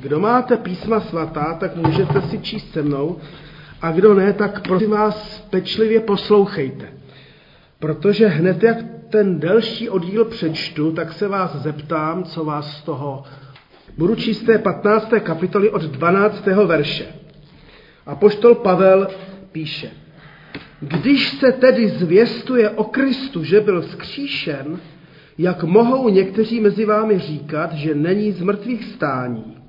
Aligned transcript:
Kdo 0.00 0.20
máte 0.20 0.56
písma 0.56 1.00
svatá, 1.00 1.56
tak 1.60 1.76
můžete 1.76 2.22
si 2.22 2.38
číst 2.38 2.72
se 2.72 2.82
mnou, 2.82 3.18
a 3.82 3.92
kdo 3.92 4.14
ne, 4.14 4.32
tak 4.32 4.62
prosím 4.62 4.90
vás 4.90 5.46
pečlivě 5.50 6.00
poslouchejte. 6.00 6.88
Protože 7.78 8.26
hned 8.26 8.62
jak 8.62 8.76
ten 9.10 9.40
delší 9.40 9.88
oddíl 9.88 10.24
přečtu, 10.24 10.92
tak 10.92 11.12
se 11.12 11.28
vás 11.28 11.56
zeptám, 11.56 12.24
co 12.24 12.44
vás 12.44 12.76
z 12.76 12.82
toho. 12.82 13.24
Budu 13.98 14.14
číst 14.14 14.42
té 14.42 14.58
15. 14.58 15.08
kapitoly 15.20 15.70
od 15.70 15.82
12. 15.82 16.46
verše. 16.46 17.06
A 18.06 18.14
poštol 18.14 18.54
Pavel 18.54 19.08
píše, 19.52 19.90
když 20.80 21.28
se 21.28 21.52
tedy 21.52 21.88
zvěstuje 21.88 22.70
o 22.70 22.84
Kristu, 22.84 23.44
že 23.44 23.60
byl 23.60 23.82
vzkříšen, 23.82 24.78
jak 25.38 25.64
mohou 25.64 26.08
někteří 26.08 26.60
mezi 26.60 26.84
vámi 26.84 27.18
říkat, 27.18 27.72
že 27.72 27.94
není 27.94 28.32
z 28.32 28.42
mrtvých 28.42 28.84
stání? 28.84 29.65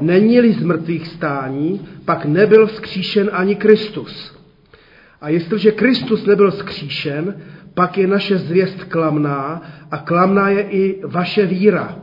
Není-li 0.00 0.52
z 0.52 0.62
mrtvých 0.62 1.06
stání, 1.06 1.80
pak 2.04 2.24
nebyl 2.24 2.66
vzkříšen 2.66 3.30
ani 3.32 3.54
Kristus. 3.54 4.36
A 5.20 5.28
jestliže 5.28 5.72
Kristus 5.72 6.26
nebyl 6.26 6.50
vzkříšen, 6.50 7.34
pak 7.74 7.98
je 7.98 8.06
naše 8.06 8.38
zvěst 8.38 8.84
klamná 8.84 9.62
a 9.90 9.96
klamná 9.96 10.48
je 10.48 10.62
i 10.62 11.00
vaše 11.06 11.46
víra. 11.46 11.98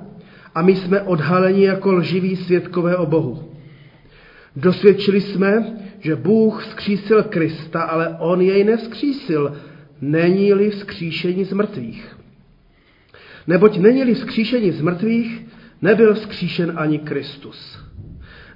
A 0.55 0.61
my 0.61 0.75
jsme 0.75 1.01
odhaleni 1.01 1.65
jako 1.65 1.91
lživí 1.91 2.35
svědkové 2.35 2.97
o 2.97 3.05
Bohu. 3.05 3.51
Dosvědčili 4.55 5.21
jsme, 5.21 5.65
že 5.99 6.15
Bůh 6.15 6.63
vzkřísil 6.63 7.23
Krista, 7.23 7.81
ale 7.81 8.17
on 8.19 8.41
jej 8.41 8.63
nevzkřísil, 8.63 9.53
není-li 10.01 10.69
vzkříšení 10.69 11.45
z 11.45 11.53
mrtvých. 11.53 12.17
Neboť 13.47 13.77
není-li 13.77 14.13
vzkříšení 14.13 14.71
z 14.71 14.81
mrtvých, 14.81 15.45
nebyl 15.83 16.13
vzkříšen 16.13 16.73
ani 16.75 16.99
Kristus. 16.99 17.79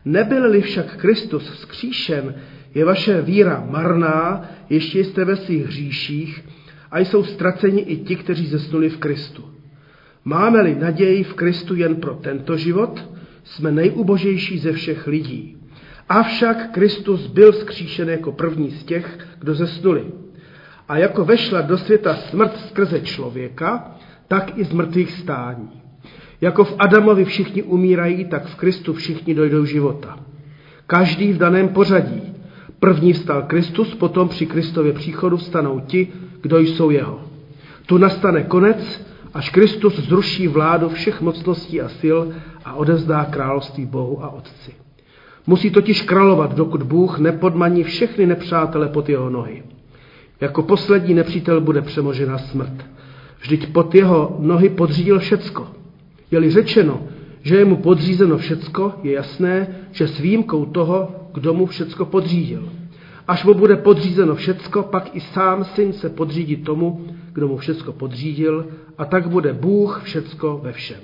Nebyl-li 0.05 0.62
však 0.62 0.95
Kristus 0.95 1.49
vzkříšen, 1.49 2.35
je 2.76 2.85
vaše 2.85 3.21
víra 3.21 3.68
marná, 3.70 4.49
ještě 4.70 4.99
jste 4.99 5.26
ve 5.26 5.35
svých 5.35 5.66
hříších 5.66 6.46
a 6.91 6.99
jsou 6.99 7.24
ztraceni 7.24 7.82
i 7.82 7.98
ti, 7.98 8.16
kteří 8.16 8.48
zesnuli 8.48 8.90
v 8.90 8.98
Kristu. 8.98 9.46
Máme-li 10.26 10.76
naději 10.76 11.24
v 11.24 11.34
Kristu 11.34 11.76
jen 11.76 11.96
pro 11.96 12.13
tento 12.13 12.57
život, 12.57 13.10
jsme 13.44 13.71
nejubožejší 13.71 14.60
ze 14.60 14.71
všech 14.71 15.07
lidí. 15.07 15.57
Avšak 16.10 16.71
Kristus 16.71 17.27
byl 17.27 17.51
vzkříšen 17.51 18.10
jako 18.10 18.32
první 18.32 18.71
z 18.71 18.84
těch, 18.84 19.20
kdo 19.40 19.55
zesnuli. 19.55 20.05
A 20.88 20.98
jako 20.98 21.26
vešla 21.26 21.62
do 21.62 21.77
světa 21.77 22.16
smrt 22.16 22.60
skrze 22.68 23.01
člověka, 23.01 23.96
tak 24.27 24.57
i 24.57 24.63
z 24.63 24.73
mrtvých 24.73 25.12
stání. 25.12 25.87
Jako 26.41 26.63
v 26.63 26.76
Adamovi 26.80 27.26
všichni 27.26 27.63
umírají, 27.63 28.26
tak 28.26 28.46
v 28.46 28.55
Kristu 28.55 28.93
všichni 28.93 29.35
dojdou 29.35 29.66
života. 29.66 30.20
Každý 30.88 31.34
v 31.34 31.38
daném 31.38 31.70
pořadí. 31.70 32.21
První 32.79 33.13
vstal 33.13 33.41
Kristus, 33.41 33.96
potom 33.96 34.29
při 34.29 34.46
Kristově 34.46 34.94
příchodu 34.94 35.38
vstanou 35.38 35.79
ti, 35.79 36.07
kdo 36.41 36.60
jsou 36.60 36.90
jeho. 36.90 37.21
Tu 37.85 37.98
nastane 37.98 38.44
konec, 38.44 39.05
až 39.34 39.49
Kristus 39.49 39.99
zruší 39.99 40.48
vládu 40.48 40.90
všech 40.90 41.21
mocností 41.21 41.82
a 41.82 41.90
sil 41.99 42.18
a 42.66 42.74
odevzdá 42.74 43.26
království 43.26 43.85
Bohu 43.85 44.24
a 44.24 44.29
Otci. 44.29 44.72
Musí 45.48 45.72
totiž 45.72 46.01
královat, 46.01 46.55
dokud 46.55 46.84
Bůh 46.84 47.20
nepodmaní 47.20 47.84
všechny 47.84 48.26
nepřátele 48.26 48.88
pod 48.88 49.10
jeho 49.10 49.29
nohy. 49.29 49.63
Jako 50.41 50.63
poslední 50.63 51.13
nepřítel 51.13 51.62
bude 51.62 51.82
přemožena 51.82 52.38
smrt. 52.38 52.85
Vždyť 53.40 53.74
pod 53.74 53.96
jeho 53.96 54.35
nohy 54.40 54.70
podřídil 54.70 55.20
všecko. 55.20 55.68
Je-li 56.31 56.51
řečeno, 56.51 57.01
že 57.41 57.55
je 57.55 57.65
mu 57.65 57.75
podřízeno 57.75 58.37
všecko, 58.37 58.93
je 59.03 59.11
jasné, 59.11 59.67
že 59.91 60.07
s 60.07 60.20
výjimkou 60.20 60.65
toho, 60.65 61.15
kdo 61.33 61.53
mu 61.53 61.65
všecko 61.65 62.05
podřídil. 62.05 62.70
Až 63.27 63.43
mu 63.43 63.53
bude 63.53 63.75
podřízeno 63.75 64.35
všecko, 64.35 64.83
pak 64.83 65.16
i 65.16 65.19
sám 65.19 65.63
syn 65.63 65.94
se 65.94 66.09
podřídí 66.09 66.55
tomu, 66.55 67.05
kdo 67.33 67.47
mu 67.47 67.57
všecko 67.57 67.93
podřídil, 67.93 68.67
a 68.97 69.05
tak 69.05 69.29
bude 69.29 69.53
Bůh 69.53 70.01
všecko 70.03 70.59
ve 70.63 70.71
všem. 70.71 70.99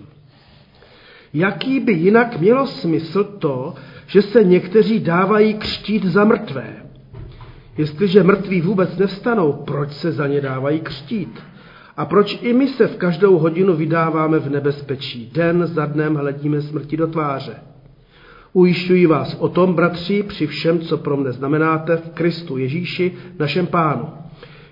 Jaký 1.34 1.80
by 1.80 1.94
jinak 1.94 2.40
mělo 2.40 2.68
smysl 2.68 3.24
to, 3.24 3.74
že 4.08 4.22
se 4.22 4.44
někteří 4.44 5.00
dávají 5.00 5.54
křtít 5.54 6.06
za 6.06 6.24
mrtvé? 6.24 6.76
Jestliže 7.78 8.24
mrtví 8.24 8.62
vůbec 8.62 8.98
nevstanou, 8.98 9.54
proč 9.54 9.92
se 9.92 10.12
za 10.12 10.28
ně 10.28 10.42
dávají 10.42 10.80
křtít? 10.80 11.40
A 11.98 12.06
proč 12.06 12.40
i 12.42 12.54
my 12.54 12.68
se 12.68 12.88
v 12.88 12.98
každou 12.98 13.38
hodinu 13.38 13.76
vydáváme 13.76 14.40
v 14.40 14.50
nebezpečí? 14.50 15.32
Den 15.34 15.68
za 15.68 15.86
dnem 15.86 16.16
hledíme 16.16 16.62
smrti 16.62 16.98
do 16.98 17.08
tváře. 17.08 17.56
Ujišťuji 18.54 19.08
vás 19.08 19.36
o 19.40 19.50
tom, 19.50 19.74
bratři, 19.74 20.24
při 20.24 20.48
všem, 20.48 20.80
co 20.80 20.98
pro 20.98 21.18
mne 21.18 21.32
znamenáte 21.32 21.98
v 21.98 22.10
Kristu 22.10 22.58
Ježíši, 22.58 23.12
našem 23.40 23.68
pánu. 23.68 24.10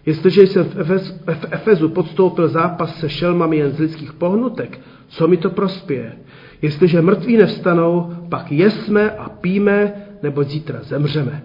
Jestliže 0.06 0.42
jsem 0.42 0.64
v, 0.64 0.80
Efez, 0.80 1.22
v 1.28 1.46
Efezu 1.52 1.90
podstoupil 1.90 2.48
zápas 2.48 3.00
se 3.00 3.10
šelmami 3.10 3.58
jen 3.58 3.72
z 3.72 3.80
lidských 3.80 4.14
pohnutek, 4.14 4.80
co 5.08 5.28
mi 5.28 5.38
to 5.38 5.50
prospěje? 5.50 6.18
Jestliže 6.62 7.02
mrtví 7.02 7.38
nevstanou, 7.38 8.14
pak 8.30 8.52
jesme 8.52 9.12
a 9.12 9.30
píme, 9.30 9.94
nebo 10.24 10.44
zítra 10.44 10.80
zemřeme. 10.84 11.44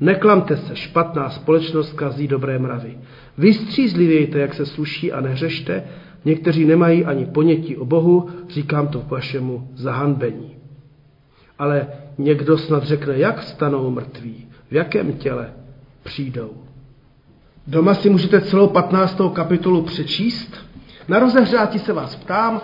Neklamte 0.00 0.56
se, 0.56 0.76
špatná 0.76 1.30
společnost 1.30 1.92
kazí 1.92 2.28
dobré 2.28 2.58
mravy. 2.58 2.98
Vystřízlivějte, 3.38 4.38
jak 4.38 4.54
se 4.54 4.66
sluší 4.66 5.12
a 5.12 5.20
nehřešte, 5.20 5.84
někteří 6.24 6.64
nemají 6.64 7.04
ani 7.04 7.26
ponětí 7.26 7.76
o 7.76 7.84
Bohu, 7.84 8.28
říkám 8.48 8.88
to 8.88 9.00
k 9.00 9.10
vašemu 9.10 9.68
zahanbení. 9.74 10.56
Ale 11.58 11.86
někdo 12.18 12.58
snad 12.58 12.84
řekne, 12.84 13.18
jak 13.18 13.40
vstanou 13.40 13.90
mrtví, 13.90 14.46
v 14.70 14.74
jakém 14.74 15.12
těle 15.12 15.52
přijdou. 16.02 16.50
Doma 17.66 17.94
si 17.94 18.10
můžete 18.10 18.40
celou 18.40 18.66
15. 18.68 19.20
kapitolu 19.32 19.82
přečíst. 19.82 20.56
Na 21.08 21.18
rozehřátí 21.18 21.78
se 21.78 21.92
vás 21.92 22.16
ptám, 22.16 22.60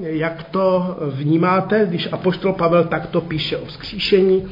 jak 0.00 0.42
to 0.42 0.96
vnímáte, 1.10 1.86
když 1.88 2.08
apoštol 2.12 2.52
Pavel 2.52 2.84
takto 2.84 3.20
píše 3.20 3.56
o 3.56 3.64
vzkříšení, 3.66 4.44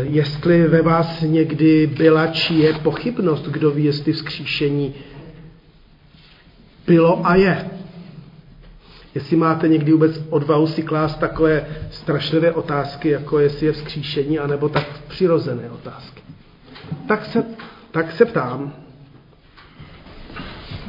jestli 0.00 0.68
ve 0.68 0.82
vás 0.82 1.20
někdy 1.20 1.86
byla 1.86 2.26
či 2.26 2.54
je 2.54 2.72
pochybnost, 2.72 3.48
kdo 3.48 3.70
ví, 3.70 3.84
jestli 3.84 4.12
vzkříšení 4.12 4.94
bylo 6.86 7.26
a 7.26 7.34
je. 7.34 7.70
Jestli 9.14 9.36
máte 9.36 9.68
někdy 9.68 9.92
vůbec 9.92 10.20
odvahu 10.30 10.66
si 10.66 10.82
klást 10.82 11.16
takové 11.16 11.66
strašlivé 11.90 12.52
otázky, 12.52 13.08
jako 13.08 13.38
jestli 13.38 13.66
je 13.66 13.72
vzkříšení, 13.72 14.38
anebo 14.38 14.68
tak 14.68 14.86
přirozené 15.08 15.70
otázky. 15.70 16.22
Tak 17.08 17.24
se, 17.24 17.44
tak 17.90 18.12
se 18.12 18.24
ptám. 18.24 18.72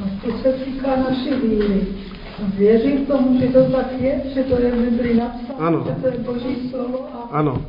No, 0.00 0.10
to 0.22 0.38
se 0.38 0.52
týká 0.52 0.96
naší 0.96 1.34
víry. 1.34 1.86
Věřím 2.54 3.06
tomu, 3.06 3.40
že 3.40 3.46
to 3.46 3.64
tak 3.64 3.92
je, 3.98 4.22
že 4.34 4.42
to 4.42 4.60
je 4.60 4.70
v 4.70 5.16
napsáno, 5.16 5.58
ano. 5.58 5.84
že 5.86 6.02
to 6.02 6.06
je 6.06 6.18
Boží 6.18 6.70
slovo 6.70 7.08
a 7.14 7.28
ano. 7.30 7.66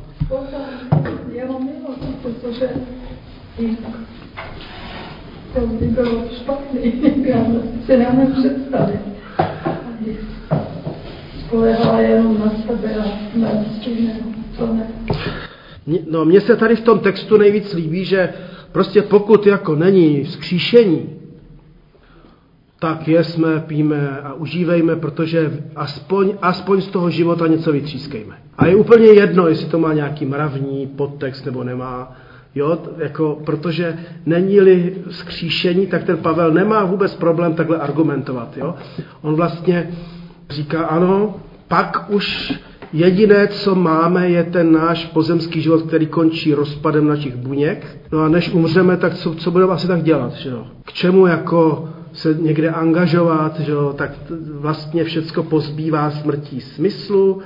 Milost, 1.58 2.22
protože 2.22 2.68
to 5.54 5.66
by 5.66 5.86
bylo 5.86 6.24
špatný, 6.36 6.92
nám 7.96 8.32
představit. 8.32 9.00
Spolehala 11.46 12.00
jenom 12.00 12.38
na 12.38 12.52
sebe 12.66 12.94
a 12.94 13.04
na 13.38 13.48
to 14.58 14.66
ne. 14.66 14.86
No, 16.10 16.24
mně 16.24 16.40
se 16.40 16.56
tady 16.56 16.76
v 16.76 16.80
tom 16.80 16.98
textu 16.98 17.36
nejvíc 17.36 17.74
líbí, 17.74 18.04
že 18.04 18.32
prostě 18.72 19.02
pokud 19.02 19.46
jako 19.46 19.74
není 19.74 20.24
vzkříšení, 20.24 21.17
tak 22.78 23.08
jesme, 23.08 23.60
píme 23.66 24.20
a 24.24 24.32
užívejme, 24.32 24.96
protože 24.96 25.62
aspoň, 25.76 26.32
aspoň 26.42 26.80
z 26.80 26.86
toho 26.86 27.10
života 27.10 27.46
něco 27.46 27.72
vytřískejme. 27.72 28.34
A 28.58 28.66
je 28.66 28.76
úplně 28.76 29.06
jedno, 29.06 29.48
jestli 29.48 29.66
to 29.66 29.78
má 29.78 29.92
nějaký 29.92 30.26
mravní 30.26 30.86
podtext 30.86 31.46
nebo 31.46 31.64
nemá. 31.64 32.16
Jo, 32.54 32.78
jako, 32.98 33.38
protože 33.46 33.98
není-li 34.26 34.94
skříšení, 35.10 35.86
tak 35.86 36.04
ten 36.04 36.16
Pavel 36.16 36.52
nemá 36.52 36.84
vůbec 36.84 37.14
problém 37.14 37.54
takhle 37.54 37.78
argumentovat. 37.78 38.56
Jo? 38.56 38.74
On 39.22 39.34
vlastně 39.34 39.90
říká, 40.50 40.86
ano, 40.86 41.34
pak 41.68 42.04
už 42.08 42.54
jediné, 42.92 43.48
co 43.48 43.74
máme, 43.74 44.30
je 44.30 44.44
ten 44.44 44.72
náš 44.72 45.06
pozemský 45.06 45.60
život, 45.60 45.82
který 45.82 46.06
končí 46.06 46.54
rozpadem 46.54 47.06
našich 47.06 47.36
buněk. 47.36 47.98
No 48.12 48.20
a 48.20 48.28
než 48.28 48.50
umřeme, 48.52 48.96
tak 48.96 49.14
co, 49.14 49.34
co 49.34 49.50
budeme 49.50 49.72
asi 49.72 49.86
tak 49.86 50.02
dělat? 50.02 50.32
Že 50.32 50.50
jo? 50.50 50.66
K 50.84 50.92
čemu 50.92 51.26
jako 51.26 51.88
se 52.18 52.34
někde 52.34 52.70
angažovat, 52.70 53.60
že 53.60 53.72
jo, 53.72 53.94
tak 53.96 54.10
vlastně 54.50 55.04
všecko 55.04 55.42
pozbývá 55.42 56.10
smrtí 56.10 56.60
smyslu, 56.60 57.42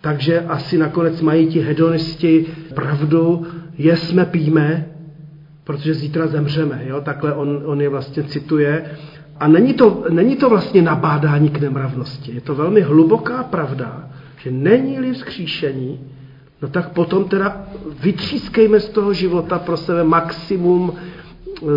takže 0.00 0.40
asi 0.40 0.78
nakonec 0.78 1.20
mají 1.20 1.46
ti 1.46 1.60
hedonisti 1.60 2.46
pravdu, 2.74 3.46
jesme, 3.78 4.24
píme, 4.24 4.86
protože 5.64 5.94
zítra 5.94 6.26
zemřeme. 6.26 6.82
Jo? 6.86 7.00
Takhle 7.00 7.34
on, 7.34 7.62
on 7.64 7.80
je 7.80 7.88
vlastně 7.88 8.22
cituje. 8.22 8.84
A 9.40 9.48
není 9.48 9.74
to, 9.74 10.04
není 10.10 10.36
to 10.36 10.50
vlastně 10.50 10.82
nabádání 10.82 11.48
k 11.48 11.60
nemravnosti. 11.60 12.34
Je 12.34 12.40
to 12.40 12.54
velmi 12.54 12.80
hluboká 12.80 13.42
pravda, 13.42 14.08
že 14.38 14.50
není-li 14.50 15.12
vzkříšení, 15.12 16.00
no 16.62 16.68
tak 16.68 16.88
potom 16.88 17.24
teda 17.24 17.66
vytřískejme 18.02 18.80
z 18.80 18.88
toho 18.88 19.12
života 19.12 19.58
pro 19.58 19.76
sebe 19.76 20.04
maximum 20.04 20.92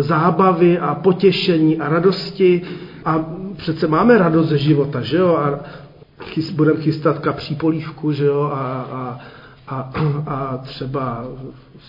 zábavy 0.00 0.78
a 0.78 0.94
potěšení 0.94 1.78
a 1.78 1.88
radosti 1.88 2.62
a 3.04 3.24
přece 3.56 3.86
máme 3.86 4.18
radost 4.18 4.48
ze 4.48 4.58
života, 4.58 5.00
že 5.00 5.16
jo? 5.16 5.36
A 5.36 5.60
chys, 6.22 6.50
budeme 6.50 6.80
chystat 6.80 7.18
kapří 7.18 7.54
polívku, 7.54 8.12
že 8.12 8.24
jo? 8.24 8.50
A, 8.54 8.58
a, 8.92 9.20
a, 9.68 9.90
a 10.26 10.56
třeba 10.56 11.24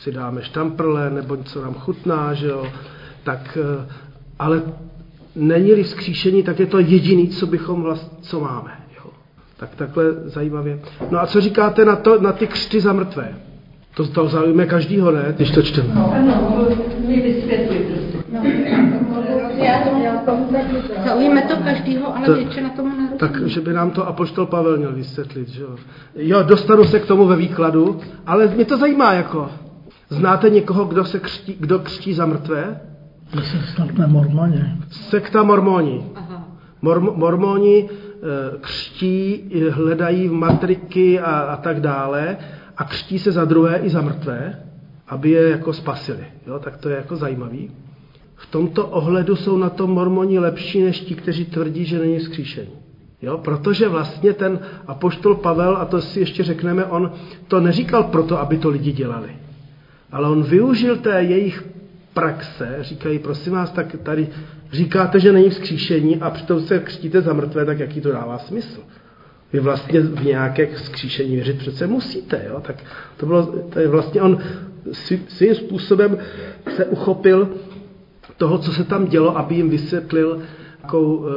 si 0.01 0.11
dáme 0.11 0.43
štamprle 0.43 1.09
nebo 1.09 1.35
něco 1.35 1.61
nám 1.61 1.73
chutná, 1.73 2.33
že 2.33 2.47
jo? 2.47 2.67
Tak, 3.23 3.57
eh, 3.61 3.87
ale 4.39 4.61
není-li 5.35 5.83
vzkříšení, 5.83 6.43
tak 6.43 6.59
je 6.59 6.65
to 6.65 6.79
jediný, 6.79 7.27
co 7.27 7.47
bychom 7.47 7.81
vlastně, 7.81 8.17
co 8.21 8.39
máme. 8.39 8.71
Jo? 8.95 9.11
Tak 9.57 9.75
takhle 9.75 10.03
zajímavě. 10.13 10.79
No 11.11 11.21
a 11.21 11.27
co 11.27 11.41
říkáte 11.41 11.85
na, 11.85 11.95
to, 11.95 12.21
na 12.21 12.31
ty 12.31 12.47
křty 12.47 12.81
za 12.81 12.93
mrtvé? 12.93 13.35
To, 13.95 14.07
to 14.07 14.27
zaujíme 14.27 14.65
každýho, 14.65 15.11
ne, 15.11 15.33
když 15.35 15.51
to 15.51 15.61
čteme. 15.61 15.89
No, 15.95 16.13
ano, 16.13 16.67
mi 17.07 17.21
vysvětli, 17.21 17.85
no, 17.86 17.86
Zaujíme 21.05 21.41
to 21.41 21.55
každýho, 21.57 22.15
ale 22.15 22.25
to, 22.25 22.33
většina 22.33 22.69
tomu 22.69 22.89
nerozumí. 22.89 23.19
Tak, 23.19 23.47
že 23.47 23.61
by 23.61 23.73
nám 23.73 23.91
to 23.91 24.07
apoštol 24.07 24.45
Pavel 24.45 24.77
měl 24.77 24.93
vysvětlit, 24.93 25.49
že 25.49 25.61
jo. 25.61 25.75
Jo, 26.15 26.43
dostanu 26.43 26.83
se 26.83 26.99
k 26.99 27.05
tomu 27.05 27.25
ve 27.25 27.35
výkladu, 27.35 27.99
ale 28.25 28.47
mě 28.47 28.65
to 28.65 28.77
zajímá, 28.77 29.13
jako. 29.13 29.49
Znáte 30.09 30.49
někoho, 30.49 30.85
kdo 30.85 31.05
se 31.05 31.19
křtí, 31.19 31.55
kdo 31.59 31.79
křtí 31.79 32.13
za 32.13 32.25
mrtvé? 32.25 32.79
Sekta 33.75 34.07
mormoni. 34.07 34.77
Sekta 34.91 35.43
mormoni. 35.43 36.05
Mor, 36.81 37.01
mormoni 37.01 37.89
eh, 37.89 38.57
křtí, 38.61 39.51
hledají 39.69 40.27
v 40.27 40.33
matriky 40.33 41.19
a, 41.19 41.31
a 41.31 41.55
tak 41.57 41.81
dále 41.81 42.37
a 42.77 42.83
křtí 42.83 43.19
se 43.19 43.31
za 43.31 43.45
druhé 43.45 43.77
i 43.77 43.89
za 43.89 44.01
mrtvé, 44.01 44.59
aby 45.07 45.29
je 45.29 45.49
jako 45.49 45.73
spasili. 45.73 46.25
Jo, 46.47 46.59
tak 46.59 46.77
to 46.77 46.89
je 46.89 46.95
jako 46.95 47.15
zajímavý. 47.15 47.71
V 48.37 48.45
tomto 48.45 48.87
ohledu 48.87 49.35
jsou 49.35 49.57
na 49.57 49.69
tom 49.69 49.89
mormoni 49.91 50.39
lepší 50.39 50.81
než 50.81 50.99
ti, 50.99 51.15
kteří 51.15 51.45
tvrdí, 51.45 51.85
že 51.85 51.99
není 51.99 52.19
vzkříšení. 52.19 52.71
Jo, 53.21 53.37
protože 53.37 53.87
vlastně 53.89 54.33
ten 54.33 54.59
apoštol 54.87 55.35
Pavel, 55.35 55.77
a 55.77 55.85
to 55.85 56.01
si 56.01 56.19
ještě 56.19 56.43
řekneme, 56.43 56.85
on 56.85 57.11
to 57.47 57.59
neříkal 57.59 58.03
proto, 58.03 58.39
aby 58.39 58.57
to 58.57 58.69
lidi 58.69 58.91
dělali. 58.91 59.29
Ale 60.11 60.29
on 60.29 60.43
využil 60.43 60.97
té 60.97 61.23
jejich 61.23 61.65
praxe, 62.13 62.77
říkají, 62.81 63.19
prosím 63.19 63.53
vás, 63.53 63.71
tak 63.71 63.95
tady 64.03 64.27
říkáte, 64.71 65.19
že 65.19 65.31
není 65.31 65.49
vzkříšení 65.49 66.17
a 66.17 66.29
přitom 66.29 66.61
se 66.61 66.79
křtíte 66.79 67.21
za 67.21 67.33
mrtvé, 67.33 67.65
tak 67.65 67.79
jaký 67.79 68.01
to 68.01 68.11
dává 68.11 68.37
smysl? 68.37 68.79
Vy 69.53 69.59
vlastně 69.59 70.01
v 70.01 70.25
nějaké 70.25 70.65
vzkříšení 70.65 71.35
věřit 71.35 71.57
přece 71.57 71.87
musíte, 71.87 72.45
jo? 72.49 72.61
Tak 72.61 72.75
to 73.17 73.25
bylo, 73.25 73.45
to 73.45 73.79
je 73.79 73.87
vlastně 73.87 74.21
on 74.21 74.39
svým 75.27 75.55
způsobem 75.55 76.17
se 76.75 76.85
uchopil 76.85 77.49
toho, 78.37 78.57
co 78.57 78.73
se 78.73 78.83
tam 78.83 79.05
dělo, 79.05 79.37
aby 79.37 79.55
jim 79.55 79.69
vysvětlil 79.69 80.39
takovou 80.81 81.25
e, 81.25 81.31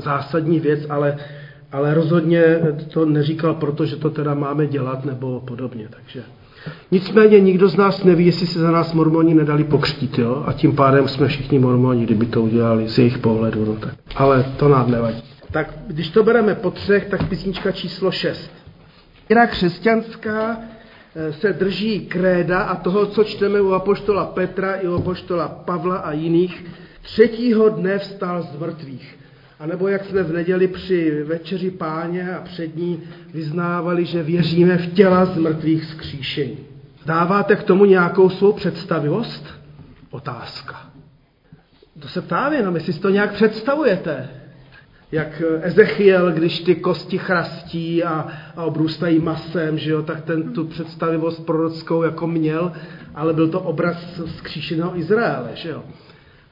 zásadní 0.00 0.60
věc, 0.60 0.80
ale, 0.90 1.16
ale 1.72 1.94
rozhodně 1.94 2.60
to 2.92 3.06
neříkal 3.06 3.54
proto, 3.54 3.86
že 3.86 3.96
to 3.96 4.10
teda 4.10 4.34
máme 4.34 4.66
dělat 4.66 5.04
nebo 5.04 5.40
podobně. 5.40 5.88
Takže. 5.90 6.22
Nicméně 6.90 7.40
nikdo 7.40 7.68
z 7.68 7.76
nás 7.76 8.04
neví, 8.04 8.26
jestli 8.26 8.46
se 8.46 8.58
za 8.58 8.70
nás 8.70 8.92
mormoni 8.92 9.34
nedali 9.34 9.64
pokřtít, 9.64 10.18
jo? 10.18 10.44
a 10.46 10.52
tím 10.52 10.76
pádem 10.76 11.08
jsme 11.08 11.28
všichni 11.28 11.58
mormoni, 11.58 12.04
kdyby 12.04 12.26
to 12.26 12.42
udělali 12.42 12.88
z 12.88 12.98
jejich 12.98 13.18
pohledu. 13.18 13.64
No 13.64 13.76
tak. 13.76 13.94
Ale 14.16 14.44
to 14.56 14.68
nám 14.68 14.90
nevadí. 14.90 15.22
Tak 15.50 15.74
když 15.86 16.08
to 16.08 16.22
bereme 16.22 16.54
po 16.54 16.70
třech, 16.70 17.06
tak 17.06 17.28
písnička 17.28 17.72
číslo 17.72 18.10
šest. 18.10 18.50
Víra 19.28 19.46
křesťanská 19.46 20.56
eh, 20.60 20.71
se 21.30 21.52
drží 21.52 22.00
kréda 22.00 22.62
a 22.62 22.76
toho, 22.76 23.06
co 23.06 23.24
čteme 23.24 23.60
u 23.60 23.72
apoštola 23.72 24.26
Petra 24.26 24.74
i 24.74 24.88
u 24.88 24.94
apoštola 24.94 25.48
Pavla 25.48 25.96
a 25.96 26.12
jiných, 26.12 26.64
třetího 27.02 27.68
dne 27.68 27.98
vstal 27.98 28.42
z 28.42 28.58
mrtvých. 28.60 29.18
A 29.58 29.66
nebo 29.66 29.88
jak 29.88 30.04
jsme 30.04 30.22
v 30.22 30.32
neděli 30.32 30.68
při 30.68 31.22
večeři 31.22 31.70
páně 31.70 32.34
a 32.34 32.40
před 32.40 32.76
ní 32.76 33.00
vyznávali, 33.34 34.04
že 34.04 34.22
věříme 34.22 34.78
v 34.78 34.92
těla 34.92 35.24
z 35.24 35.36
mrtvých 35.36 35.84
skříšení. 35.84 36.58
Dáváte 37.06 37.56
k 37.56 37.62
tomu 37.62 37.84
nějakou 37.84 38.30
svou 38.30 38.52
představivost? 38.52 39.46
Otázka. 40.10 40.80
To 41.98 42.08
se 42.08 42.22
ptám 42.22 42.52
jenom, 42.52 42.74
jestli 42.74 42.92
si 42.92 43.00
to 43.00 43.10
nějak 43.10 43.32
představujete 43.32 44.28
jak 45.12 45.42
Ezechiel, 45.60 46.32
když 46.32 46.60
ty 46.60 46.74
kosti 46.74 47.18
chrastí 47.18 48.04
a, 48.04 48.26
a 48.56 48.64
obrůstají 48.64 49.18
masem, 49.18 49.78
že 49.78 49.90
jo, 49.90 50.02
tak 50.02 50.24
ten 50.24 50.52
tu 50.52 50.64
představivost 50.64 51.46
prorockou 51.46 52.02
jako 52.02 52.26
měl, 52.26 52.72
ale 53.14 53.32
byl 53.32 53.48
to 53.48 53.60
obraz 53.60 54.20
zkříšeného 54.36 54.98
Izraele, 54.98 55.50
že 55.54 55.68
jo. 55.68 55.82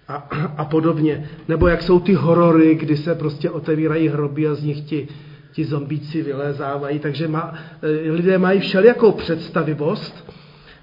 A, 0.09 0.15
a 0.57 0.65
podobně. 0.65 1.31
Nebo 1.49 1.69
jak 1.69 1.83
jsou 1.83 2.01
ty 2.01 2.15
horory, 2.15 2.75
kdy 2.75 2.97
se 2.97 3.15
prostě 3.15 3.51
otevírají 3.51 4.09
hroby 4.09 4.49
a 4.49 4.55
z 4.55 4.63
nich 4.65 4.81
ti, 4.81 5.09
ti 5.53 5.65
zombíci 5.65 6.23
vylézávají. 6.23 6.99
Takže 6.99 7.29
má, 7.29 7.55
eh, 7.83 8.11
lidé 8.11 8.39
mají 8.39 8.61
všelijakou 8.61 9.13
představivost. 9.13 10.31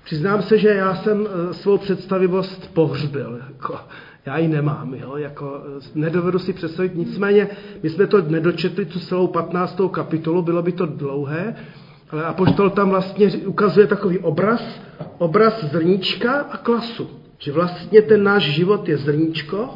Přiznám 0.03 0.41
se, 0.41 0.57
že 0.57 0.69
já 0.69 0.95
jsem 0.95 1.27
eh, 1.27 1.53
svou 1.53 1.77
představivost 1.77 2.73
pohřbil. 2.73 3.39
Jako, 3.47 3.79
já 4.27 4.37
ji 4.37 4.47
nemám, 4.47 4.93
jo, 4.93 5.17
jako 5.17 5.63
nedovedu 5.95 6.39
si 6.39 6.53
představit, 6.53 6.95
nicméně 6.95 7.47
my 7.83 7.89
jsme 7.89 8.07
to 8.07 8.21
nedočetli, 8.21 8.85
tu 8.85 8.99
celou 8.99 9.27
15. 9.27 9.81
kapitolu, 9.91 10.41
bylo 10.41 10.61
by 10.61 10.71
to 10.71 10.85
dlouhé, 10.85 11.55
ale 12.09 12.23
Apoštol 12.25 12.69
tam 12.69 12.89
vlastně 12.89 13.31
ukazuje 13.45 13.87
takový 13.87 14.19
obraz, 14.19 14.81
obraz 15.17 15.63
zrníčka 15.63 16.31
a 16.31 16.57
klasu. 16.57 17.09
Že 17.37 17.51
vlastně 17.51 18.01
ten 18.01 18.23
náš 18.23 18.43
život 18.43 18.89
je 18.89 18.97
zrníčko, 18.97 19.69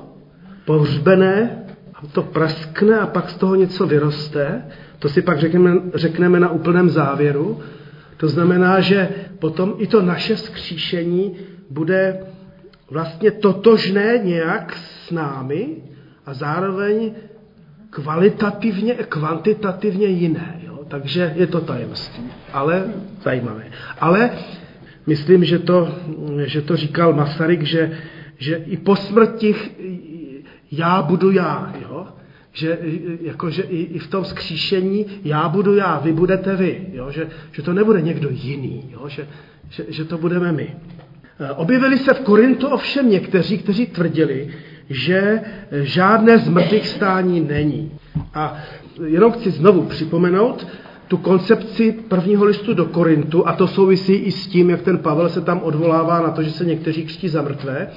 pohřbené, 0.65 1.65
a 1.93 2.07
to 2.11 2.21
praskne 2.21 2.99
a 2.99 3.07
pak 3.07 3.29
z 3.29 3.35
toho 3.35 3.55
něco 3.55 3.87
vyroste. 3.87 4.65
To 4.99 5.09
si 5.09 5.21
pak 5.21 5.39
řekneme, 5.39 5.81
řekneme 5.93 6.39
na 6.39 6.49
úplném 6.51 6.89
závěru. 6.89 7.59
To 8.17 8.27
znamená, 8.27 8.79
že 8.79 9.09
potom 9.39 9.73
i 9.77 9.87
to 9.87 10.01
naše 10.01 10.37
skříšení 10.37 11.35
bude 11.69 12.19
vlastně 12.91 13.31
totožné 13.31 14.19
nějak 14.23 14.77
s 14.77 15.11
námi 15.11 15.67
a 16.25 16.33
zároveň 16.33 17.11
kvalitativně 17.89 18.93
a 18.93 19.03
kvantitativně 19.03 20.07
jiné. 20.07 20.61
Jo? 20.63 20.79
Takže 20.87 21.33
je 21.35 21.47
to 21.47 21.61
tajemství, 21.61 22.23
ale 22.53 22.83
zajímavé. 23.21 23.63
Ale 23.99 24.29
myslím, 25.07 25.45
že 25.45 25.59
to, 25.59 25.95
že 26.45 26.61
to 26.61 26.77
říkal 26.77 27.13
Masaryk, 27.13 27.63
že, 27.63 27.91
že 28.37 28.55
i 28.55 28.77
po 28.77 28.95
smrti 28.95 29.55
já 30.71 31.01
budu 31.01 31.31
já. 31.31 31.73
Jo? 31.81 32.07
Že, 32.53 32.77
jako, 33.21 33.49
že 33.49 33.61
i, 33.61 33.77
i 33.77 33.99
v 33.99 34.07
tom 34.07 34.25
skříšení 34.25 35.05
já 35.23 35.49
budu 35.49 35.75
já, 35.75 35.99
vy 35.99 36.13
budete 36.13 36.55
vy. 36.55 36.87
Jo? 36.93 37.11
Že, 37.11 37.27
že 37.51 37.61
to 37.61 37.73
nebude 37.73 38.01
někdo 38.01 38.29
jiný, 38.31 38.89
jo? 38.91 39.07
Že, 39.07 39.27
že, 39.69 39.85
že 39.89 40.05
to 40.05 40.17
budeme 40.17 40.51
my. 40.51 40.75
Eh, 41.41 41.51
objevili 41.51 41.97
se 41.97 42.13
v 42.13 42.19
Korintu 42.19 42.67
ovšem 42.67 43.09
někteří, 43.09 43.57
kteří 43.57 43.85
tvrdili, 43.85 44.49
že 44.89 45.41
žádné 45.71 46.37
z 46.37 46.49
mrtvých 46.49 46.87
stání 46.87 47.41
není. 47.41 47.91
A 48.33 48.57
jenom 49.05 49.31
chci 49.31 49.51
znovu 49.51 49.81
připomenout 49.81 50.67
tu 51.07 51.17
koncepci 51.17 51.91
prvního 51.91 52.45
listu 52.45 52.73
do 52.73 52.85
Korintu, 52.85 53.47
a 53.47 53.53
to 53.53 53.67
souvisí 53.67 54.13
i 54.13 54.31
s 54.31 54.47
tím, 54.47 54.69
jak 54.69 54.81
ten 54.81 54.97
Pavel 54.97 55.29
se 55.29 55.41
tam 55.41 55.59
odvolává 55.63 56.21
na 56.21 56.31
to, 56.31 56.43
že 56.43 56.51
se 56.51 56.65
někteří 56.65 57.05
křtí 57.05 57.29
za 57.29 57.41
mrtvé, 57.41 57.87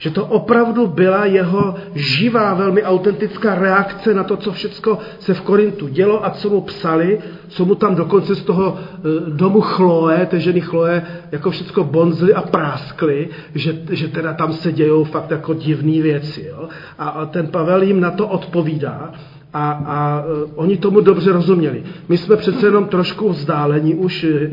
že 0.00 0.10
to 0.10 0.26
opravdu 0.26 0.86
byla 0.86 1.24
jeho 1.24 1.74
živá, 1.94 2.54
velmi 2.54 2.82
autentická 2.82 3.54
reakce 3.54 4.14
na 4.14 4.24
to, 4.24 4.36
co 4.36 4.52
všechno 4.52 4.98
se 5.18 5.34
v 5.34 5.40
Korintu 5.40 5.88
dělo 5.88 6.26
a 6.26 6.30
co 6.30 6.50
mu 6.50 6.60
psali, 6.60 7.18
co 7.48 7.64
mu 7.64 7.74
tam 7.74 7.94
dokonce 7.94 8.34
z 8.34 8.42
toho 8.42 8.78
e, 8.78 9.30
domu 9.30 9.60
Chloe, 9.60 10.26
té 10.26 10.40
ženy 10.40 10.60
Chloe, 10.60 11.02
jako 11.32 11.50
všechno 11.50 11.84
bonzli 11.84 12.34
a 12.34 12.42
práskli, 12.42 13.28
že, 13.54 13.78
že 13.90 14.08
teda 14.08 14.32
tam 14.32 14.52
se 14.52 14.72
dějou 14.72 15.04
fakt 15.04 15.30
jako 15.30 15.54
divné 15.54 16.02
věci. 16.02 16.46
Jo? 16.48 16.68
A, 16.98 17.08
a 17.08 17.26
ten 17.26 17.46
Pavel 17.46 17.82
jim 17.82 18.00
na 18.00 18.10
to 18.10 18.28
odpovídá. 18.28 19.12
A, 19.52 19.70
a 19.70 20.20
e, 20.20 20.24
oni 20.54 20.76
tomu 20.76 21.00
dobře 21.00 21.32
rozuměli. 21.32 21.82
My 22.08 22.18
jsme 22.18 22.36
přece 22.36 22.66
jenom 22.66 22.84
trošku 22.84 23.28
vzdáleni 23.28 23.94
už 23.94 24.24
e, 24.24 24.50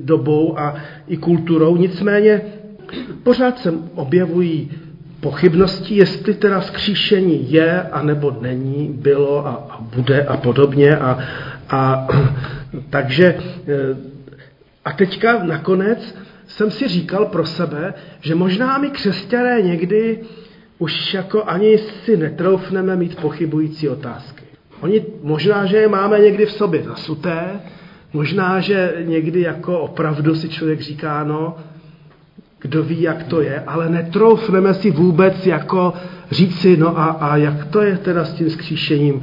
dobou 0.00 0.58
a 0.58 0.74
i 1.08 1.16
kulturou, 1.16 1.76
nicméně 1.76 2.42
pořád 3.22 3.58
se 3.58 3.74
objevují 3.94 4.70
pochybnosti, 5.20 5.96
jestli 5.96 6.34
teda 6.34 6.60
vzkříšení 6.60 7.52
je, 7.52 7.82
anebo 7.82 8.36
není, 8.40 8.88
bylo 8.92 9.46
a, 9.46 9.50
a 9.70 9.80
bude 9.80 10.24
a 10.24 10.36
podobně. 10.36 10.96
A, 10.96 11.18
a, 11.70 12.08
takže 12.90 13.26
e, 13.26 13.36
a 14.84 14.92
teďka 14.92 15.44
nakonec 15.44 16.18
jsem 16.46 16.70
si 16.70 16.88
říkal 16.88 17.26
pro 17.26 17.46
sebe, 17.46 17.94
že 18.20 18.34
možná 18.34 18.78
my 18.78 18.90
křesťané 18.90 19.62
někdy 19.62 20.18
už 20.78 21.14
jako 21.14 21.44
ani 21.44 21.78
si 21.78 22.16
netroufneme 22.16 22.96
mít 22.96 23.20
pochybující 23.20 23.88
otázky. 23.88 24.44
Oni 24.80 25.04
možná, 25.22 25.66
že 25.66 25.76
je 25.76 25.88
máme 25.88 26.18
někdy 26.18 26.46
v 26.46 26.52
sobě 26.52 26.82
zasuté, 26.82 27.60
Možná, 28.16 28.60
že 28.60 28.94
někdy 29.04 29.40
jako 29.40 29.78
opravdu 29.78 30.34
si 30.34 30.48
člověk 30.48 30.80
říká, 30.80 31.24
no, 31.24 31.56
kdo 32.60 32.82
ví, 32.82 33.02
jak 33.02 33.24
to 33.24 33.40
je, 33.40 33.60
ale 33.60 33.88
netroufneme 33.88 34.74
si 34.74 34.90
vůbec 34.90 35.46
jako 35.46 35.92
říci, 36.30 36.76
no 36.76 36.98
a, 36.98 37.04
a 37.04 37.36
jak 37.36 37.64
to 37.64 37.82
je 37.82 37.98
teda 37.98 38.24
s 38.24 38.32
tím 38.32 38.50
skříšením 38.50 39.20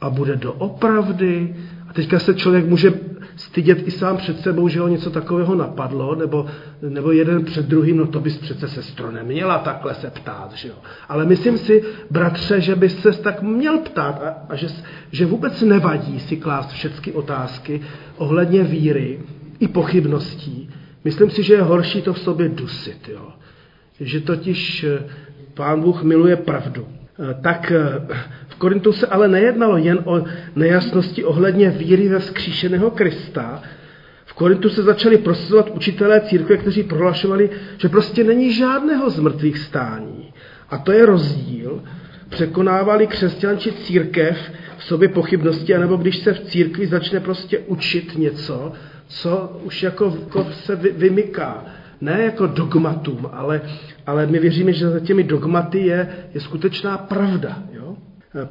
a 0.00 0.10
bude 0.10 0.36
doopravdy? 0.36 1.56
A 1.88 1.92
teďka 1.92 2.18
se 2.18 2.34
člověk 2.34 2.66
může 2.66 2.92
stydět 3.36 3.88
i 3.88 3.90
sám 3.90 4.16
před 4.16 4.40
sebou, 4.40 4.68
že 4.68 4.80
ho 4.80 4.88
něco 4.88 5.10
takového 5.10 5.54
napadlo, 5.54 6.14
nebo, 6.14 6.46
nebo 6.88 7.12
jeden 7.12 7.44
před 7.44 7.66
druhým, 7.66 7.96
no 7.96 8.06
to 8.06 8.20
bys 8.20 8.38
přece 8.38 8.68
sestro 8.68 9.10
neměla 9.10 9.58
takhle 9.58 9.94
se 9.94 10.10
ptát, 10.10 10.52
že 10.52 10.68
jo. 10.68 10.74
Ale 11.08 11.24
myslím 11.24 11.58
si, 11.58 11.84
bratře, 12.10 12.60
že 12.60 12.76
bys 12.76 13.00
se 13.00 13.12
tak 13.12 13.42
měl 13.42 13.78
ptát 13.78 14.22
a, 14.22 14.34
a 14.48 14.56
že, 14.56 14.68
že 15.10 15.26
vůbec 15.26 15.62
nevadí 15.62 16.20
si 16.20 16.36
klást 16.36 16.70
všechny 16.70 17.12
otázky 17.12 17.80
ohledně 18.16 18.62
víry 18.62 19.18
i 19.60 19.68
pochybností. 19.68 20.70
Myslím 21.04 21.30
si, 21.30 21.42
že 21.42 21.54
je 21.54 21.62
horší 21.62 22.02
to 22.02 22.12
v 22.12 22.18
sobě 22.18 22.48
dusit, 22.48 23.08
jo. 23.08 23.28
Že 24.00 24.20
totiž 24.20 24.84
eh, 24.84 25.04
pán 25.54 25.80
Bůh 25.80 26.02
miluje 26.02 26.36
pravdu. 26.36 26.88
Eh, 26.88 27.34
tak 27.42 27.72
eh, 27.72 28.16
v 28.48 28.54
Korintu 28.54 28.92
se 28.92 29.06
ale 29.06 29.28
nejednalo 29.28 29.76
jen 29.76 29.98
o 30.04 30.24
nejasnosti 30.56 31.24
ohledně 31.24 31.70
víry 31.70 32.08
ve 32.08 32.18
vzkříšeného 32.18 32.90
Krista. 32.90 33.62
V 34.24 34.32
Korintu 34.32 34.68
se 34.68 34.82
začali 34.82 35.18
prosazovat 35.18 35.70
učitelé 35.70 36.20
církve, 36.20 36.56
kteří 36.56 36.82
prohlašovali, 36.82 37.50
že 37.78 37.88
prostě 37.88 38.24
není 38.24 38.52
žádného 38.52 39.10
z 39.10 39.20
mrtvých 39.20 39.58
stání. 39.58 40.32
A 40.70 40.78
to 40.78 40.92
je 40.92 41.06
rozdíl. 41.06 41.82
Překonávali 42.28 43.06
křesťan 43.06 43.58
či 43.58 43.72
církev 43.72 44.38
v 44.78 44.84
sobě 44.84 45.08
pochybnosti, 45.08 45.74
anebo 45.74 45.96
když 45.96 46.16
se 46.16 46.32
v 46.32 46.40
církvi 46.40 46.86
začne 46.86 47.20
prostě 47.20 47.58
učit 47.58 48.18
něco, 48.18 48.72
co 49.06 49.60
už 49.62 49.82
jako, 49.82 50.18
jako 50.24 50.46
se 50.52 50.76
vymyká 50.76 51.64
ne 52.00 52.22
jako 52.22 52.46
dogmatům, 52.46 53.28
ale, 53.32 53.60
ale 54.06 54.26
my 54.26 54.38
věříme, 54.38 54.72
že 54.72 54.90
za 54.90 55.00
těmi 55.00 55.22
dogmaty 55.22 55.78
je, 55.78 56.08
je 56.34 56.40
skutečná 56.40 56.98
pravda. 56.98 57.62
Jo? 57.72 57.96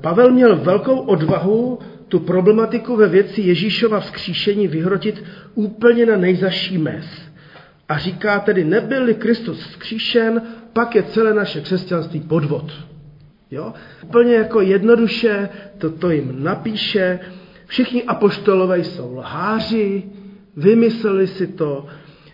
Pavel 0.01 0.31
měl 0.31 0.55
velkou 0.55 0.99
odvahu 0.99 1.79
tu 2.07 2.19
problematiku 2.19 2.95
ve 2.95 3.07
věci 3.07 3.41
Ježíšova 3.41 3.99
vzkříšení 3.99 4.67
vyhrotit 4.67 5.23
úplně 5.55 6.05
na 6.05 6.17
nejzaší 6.17 6.77
mez. 6.77 7.05
A 7.89 7.97
říká 7.97 8.39
tedy, 8.39 8.63
nebyl-li 8.63 9.13
Kristus 9.13 9.67
vzkříšen, 9.67 10.41
pak 10.73 10.95
je 10.95 11.03
celé 11.03 11.33
naše 11.33 11.61
křesťanství 11.61 12.19
podvod. 12.19 12.71
Jo? 13.51 13.73
Úplně 14.03 14.33
jako 14.35 14.61
jednoduše 14.61 15.49
to, 15.77 15.89
to 15.89 16.09
jim 16.09 16.43
napíše. 16.43 17.19
Všichni 17.65 18.03
apoštolové 18.03 18.79
jsou 18.79 19.15
lháři, 19.15 20.03
vymysleli 20.57 21.27
si 21.27 21.47
to, 21.47 21.87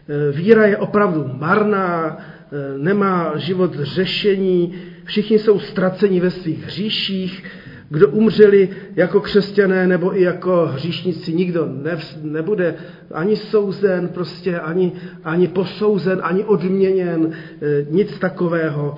Eh, 0.10 0.32
víra 0.32 0.66
je 0.66 0.78
opravdu 0.78 1.26
marná, 1.40 2.18
eh, 2.18 2.78
nemá 2.78 3.38
život 3.38 3.74
řešení, 3.76 4.74
všichni 5.04 5.40
jsou 5.40 5.60
ztraceni 5.60 6.20
ve 6.20 6.30
svých 6.30 6.66
hříších, 6.66 7.44
kdo 7.90 8.10
umřeli 8.10 8.70
jako 8.96 9.22
křesťané 9.22 9.88
nebo 9.88 10.18
i 10.18 10.22
jako 10.22 10.70
hříšníci, 10.74 11.34
nikdo 11.34 11.70
ne, 11.84 11.98
nebude 12.22 12.76
ani 13.14 13.36
souzen, 13.36 14.08
prostě 14.08 14.60
ani, 14.60 14.92
ani 15.24 15.48
posouzen, 15.48 16.20
ani 16.24 16.44
odměněn, 16.44 17.32
eh, 17.32 17.86
nic 17.90 18.20
takového. 18.20 18.98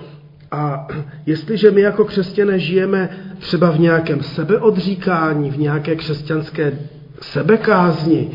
A 0.52 0.88
jestliže 1.26 1.72
my 1.72 1.82
jako 1.82 2.06
křesťané 2.06 2.60
žijeme 2.60 3.10
třeba 3.40 3.72
v 3.72 3.80
nějakém 3.80 4.24
sebeodříkání, 4.24 5.52
v 5.52 5.58
nějaké 5.58 5.96
křesťanské 5.96 6.80
sebekázni, 7.22 8.32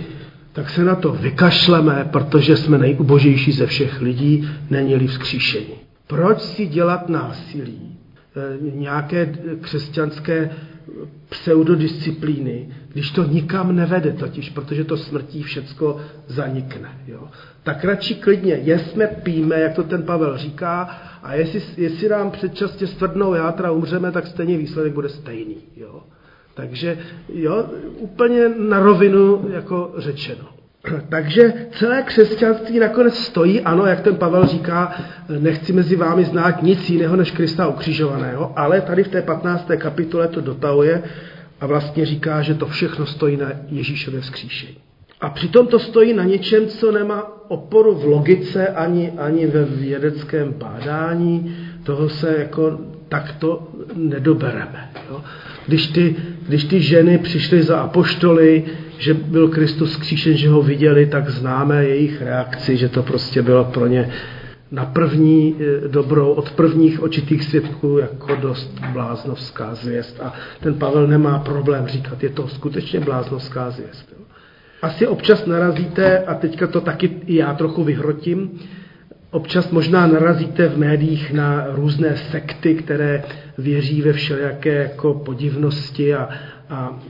tak 0.57 0.71
se 0.71 0.85
na 0.85 0.95
to 0.95 1.13
vykašleme, 1.13 2.09
protože 2.13 2.57
jsme 2.57 2.79
nejubožejší 2.79 3.53
ze 3.53 3.67
všech 3.67 4.01
lidí, 4.01 4.49
není-li 4.71 5.07
vzkříšení. 5.07 5.75
Proč 6.07 6.41
si 6.41 6.67
dělat 6.67 7.09
násilí? 7.09 7.99
E, 8.37 8.77
nějaké 8.77 9.35
křesťanské 9.61 10.51
pseudodisciplíny, 11.29 12.69
když 12.93 13.11
to 13.11 13.25
nikam 13.25 13.77
nevede 13.77 14.13
totiž, 14.13 14.51
protože 14.51 14.85
to 14.85 14.97
smrtí 14.97 15.43
všecko 15.43 16.01
zanikne. 16.27 16.89
Jo. 17.07 17.29
Tak 17.63 17.85
radši 17.85 18.15
klidně 18.15 18.55
jesme, 18.55 19.07
píme, 19.07 19.61
jak 19.61 19.75
to 19.75 19.83
ten 19.83 20.03
Pavel 20.03 20.37
říká, 20.37 20.83
a 21.23 21.35
jestli, 21.35 21.63
jestli 21.77 22.09
nám 22.09 22.31
předčasně 22.31 22.87
stvrdnou 22.87 23.35
játra 23.35 23.71
umřeme, 23.71 24.13
tak 24.13 24.27
stejně 24.27 24.59
výsledek 24.59 24.93
bude 24.93 25.09
stejný. 25.09 25.57
Jo. 25.77 26.03
Takže 26.57 26.99
jo, 27.35 27.65
úplně 27.99 28.49
na 28.49 28.81
rovinu 28.81 29.49
jako 29.53 29.95
řečeno. 29.97 30.45
Takže 31.09 31.53
celé 31.71 32.03
křesťanství 32.03 32.79
nakonec 32.79 33.15
stojí, 33.15 33.61
ano, 33.61 33.87
jak 33.87 34.01
ten 34.01 34.17
Pavel 34.17 34.47
říká, 34.47 34.95
nechci 35.39 35.73
mezi 35.73 35.97
vámi 35.97 36.25
znát 36.25 36.63
nic 36.63 36.91
jiného 36.91 37.17
než 37.17 37.31
Krista 37.31 37.69
ukřižovaného, 37.69 38.59
ale 38.59 38.81
tady 38.81 39.05
v 39.05 39.09
té 39.09 39.23
15. 39.23 39.69
kapitole 39.77 40.29
to 40.29 40.41
dotahuje 40.41 41.03
a 41.61 41.67
vlastně 41.67 42.07
říká, 42.07 42.43
že 42.43 42.55
to 42.55 42.67
všechno 42.67 43.07
stojí 43.07 43.37
na 43.37 43.53
Ježíšově 43.69 44.21
vzkříšení. 44.21 44.77
A 45.21 45.31
přitom 45.31 45.67
to 45.67 45.79
stojí 45.79 46.15
na 46.15 46.25
něčem, 46.25 46.67
co 46.67 46.93
nemá 46.93 47.51
oporu 47.51 47.95
v 47.95 48.05
logice 48.05 48.69
ani, 48.69 49.13
ani 49.19 49.47
ve 49.47 49.65
vědeckém 49.65 50.55
bádání, 50.59 51.57
toho 51.83 52.09
se 52.09 52.37
jako 52.39 52.79
takto 53.09 53.69
nedobereme. 53.95 54.91
Jo? 55.11 55.23
Když 55.67 55.87
ty, 55.87 56.17
když 56.47 56.65
ty 56.65 56.81
ženy 56.81 57.19
přišly 57.19 57.63
za 57.63 57.81
apoštoly, 57.81 58.65
že 58.99 59.15
byl 59.15 59.49
Kristus 59.49 59.97
kříšen, 59.97 60.37
že 60.37 60.49
ho 60.49 60.63
viděli, 60.63 61.07
tak 61.07 61.31
známe 61.31 61.85
jejich 61.85 62.23
reakci, 62.23 62.77
že 62.77 62.89
to 62.89 63.03
prostě 63.03 63.43
bylo 63.43 63.65
pro 63.65 63.87
ně 63.87 64.11
na 64.71 64.85
první 64.85 65.57
eh, 65.61 65.89
dobrou, 65.89 66.33
od 66.33 66.51
prvních 66.51 67.03
očitých 67.03 67.45
svědků 67.45 67.99
jako 67.99 68.37
dost 68.37 68.81
bláznovská 68.93 69.75
zvěst. 69.75 70.21
A 70.21 70.35
ten 70.61 70.75
Pavel 70.75 71.07
nemá 71.07 71.39
problém 71.39 71.87
říkat, 71.87 72.23
je 72.23 72.29
to 72.29 72.49
skutečně 72.49 73.01
bláznovská 73.01 73.71
zvěst. 73.71 74.15
Asi 74.83 75.07
občas 75.07 75.47
narazíte, 75.47 76.19
a 76.19 76.35
teďka 76.35 76.67
to 76.67 76.81
taky 76.81 77.11
i 77.27 77.37
já 77.37 77.55
trochu 77.55 77.85
vyhrotím, 77.85 78.61
Občas 79.37 79.71
možná 79.71 80.07
narazíte 80.07 80.69
v 80.69 80.79
médiích 80.79 81.33
na 81.33 81.67
různé 81.69 82.17
sekty, 82.17 82.75
které 82.75 83.25
věří 83.59 84.03
ve 84.03 84.13
všelijaké 84.13 84.75
jako 84.75 85.15
podivnosti 85.15 86.15
a, 86.15 86.29
a, 86.69 87.01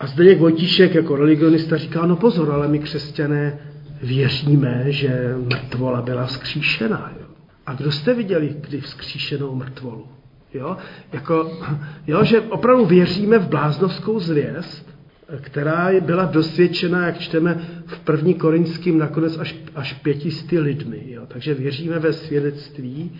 a 0.00 0.06
Zdeněk 0.06 0.38
Vojtíšek 0.38 0.94
jako 0.94 1.16
religionista 1.16 1.76
říká, 1.76 2.06
no 2.06 2.16
pozor, 2.16 2.50
ale 2.50 2.68
my 2.68 2.78
křesťané 2.78 3.58
věříme, 4.02 4.84
že 4.86 5.34
mrtvola 5.36 6.02
byla 6.02 6.26
vzkříšená. 6.26 7.12
Jo. 7.20 7.26
A 7.66 7.74
kdo 7.74 7.92
jste 7.92 8.14
viděli 8.14 8.56
kdy 8.60 8.80
vzkříšenou 8.80 9.54
mrtvolu? 9.54 10.06
Jo? 10.54 10.76
Jako, 11.12 11.58
jo, 12.06 12.24
že 12.24 12.40
opravdu 12.40 12.84
věříme 12.84 13.38
v 13.38 13.48
bláznovskou 13.48 14.20
zvěst, 14.20 14.95
která 15.40 15.90
byla 16.00 16.24
dosvědčena, 16.24 17.06
jak 17.06 17.18
čteme 17.18 17.58
v 17.86 17.98
první 17.98 18.34
korinským, 18.34 18.98
nakonec 18.98 19.38
až, 19.38 19.56
až 19.74 19.92
pětisty 19.92 20.58
lidmi. 20.58 21.02
Jo. 21.06 21.22
Takže 21.28 21.54
věříme 21.54 21.98
ve 21.98 22.12
svědectví 22.12 23.12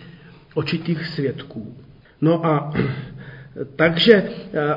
očitých 0.54 1.06
svědků. 1.06 1.76
No 2.20 2.46
a 2.46 2.72
takže 3.76 4.22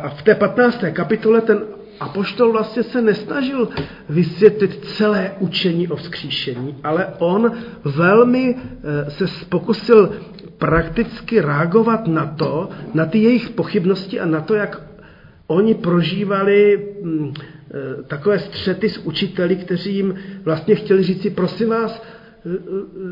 a 0.02 0.10
v 0.10 0.24
té 0.24 0.36
15. 0.36 0.84
kapitole 0.94 1.42
ten 1.42 1.60
apoštol 2.00 2.52
vlastně 2.52 2.84
se 2.84 3.02
nesnažil 3.02 3.70
vysvětlit 4.10 4.86
celé 4.86 5.32
učení 5.40 5.88
o 5.88 5.96
vzkříšení, 5.96 6.76
ale 6.84 7.08
on 7.20 7.52
velmi 7.84 8.56
e, 9.06 9.12
se 9.12 9.26
pokusil 9.50 10.12
prakticky 10.58 11.42
reagovat 11.42 12.08
na 12.08 12.26
to, 12.26 12.70
na 12.94 13.06
ty 13.06 13.18
jejich 13.18 13.50
pochybnosti 13.50 14.20
a 14.20 14.26
na 14.26 14.42
to, 14.42 14.56
jak 14.56 14.89
oni 15.50 15.76
prožívali 15.76 16.88
mm, 17.02 17.34
e, 17.34 18.04
takové 18.04 18.40
střety 18.40 18.90
s 18.90 18.98
učiteli, 18.98 19.56
kteří 19.56 19.96
jim 19.96 20.16
vlastně 20.44 20.76
chtěli 20.76 21.04
říct 21.04 21.22
si, 21.22 21.30
prosím 21.30 21.70
vás, 21.70 22.04
e, 22.46 22.50
e, 22.50 22.58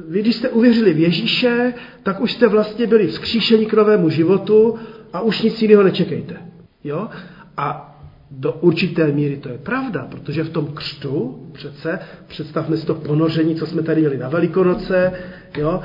vy 0.08 0.22
když 0.22 0.36
jste 0.36 0.50
uvěřili 0.50 0.94
v 0.94 1.00
Ježíše, 1.00 1.74
tak 2.04 2.22
už 2.22 2.34
jste 2.34 2.48
vlastně 2.48 2.88
byli 2.88 3.08
vzkříšeni 3.08 3.66
k 3.66 3.74
novému 3.74 4.10
životu 4.10 4.76
a 5.14 5.22
už 5.22 5.42
nic 5.42 5.62
jiného 5.62 5.84
nečekejte. 5.84 6.38
Jo? 6.84 7.10
A 7.58 7.87
do 8.32 8.54
určité 8.54 9.12
míry 9.12 9.38
to 9.38 9.50
je 9.50 9.58
pravda, 9.58 10.08
protože 10.12 10.44
v 10.44 10.50
tom 10.50 10.68
křtu 10.68 11.40
přece, 11.54 12.00
představme 12.28 12.78
si 12.78 12.86
to 12.86 12.96
ponoření, 12.96 13.56
co 13.56 13.66
jsme 13.66 13.82
tady 13.82 14.02
měli 14.02 14.18
na 14.18 14.30
Velikonoce, 14.30 15.14
jo, 15.58 15.82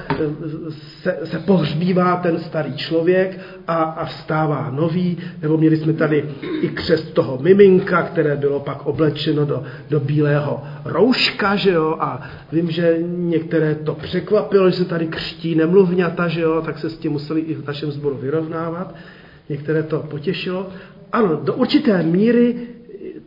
se, 1.03 1.19
se 1.25 1.39
pohřbívá 1.39 2.17
ten 2.17 2.39
starý 2.39 2.77
člověk 2.77 3.41
a, 3.67 3.75
a 3.75 4.05
vstává 4.05 4.71
nový, 4.71 5.19
nebo 5.43 5.57
měli 5.57 5.77
jsme 5.77 5.93
tady 5.93 6.25
i 6.61 6.69
křest 6.69 7.13
toho 7.13 7.39
miminka, 7.39 8.03
které 8.03 8.37
bylo 8.37 8.61
pak 8.61 8.87
oblečeno 8.87 9.45
do, 9.45 9.63
do 9.91 10.01
bílého 10.01 10.63
rouška, 10.85 11.57
že 11.57 11.71
jo, 11.71 11.97
a 12.01 12.31
vím, 12.53 12.71
že 12.71 12.99
některé 13.07 13.75
to 13.75 13.95
překvapilo, 13.95 14.71
že 14.71 14.77
se 14.77 14.85
tady 14.85 15.07
křtí 15.07 15.55
nemluvňata, 15.55 16.29
že 16.29 16.41
jo, 16.41 16.63
tak 16.65 16.79
se 16.79 16.91
s 16.91 16.99
tím 16.99 17.13
museli 17.13 17.41
i 17.41 17.55
v 17.55 17.67
našem 17.67 17.91
sboru 17.91 18.17
vyrovnávat, 18.17 18.95
některé 19.49 19.83
to 19.83 19.99
potěšilo, 19.99 20.67
ano, 21.13 21.41
do 21.45 21.55
určité 21.55 22.03
míry 22.03 22.57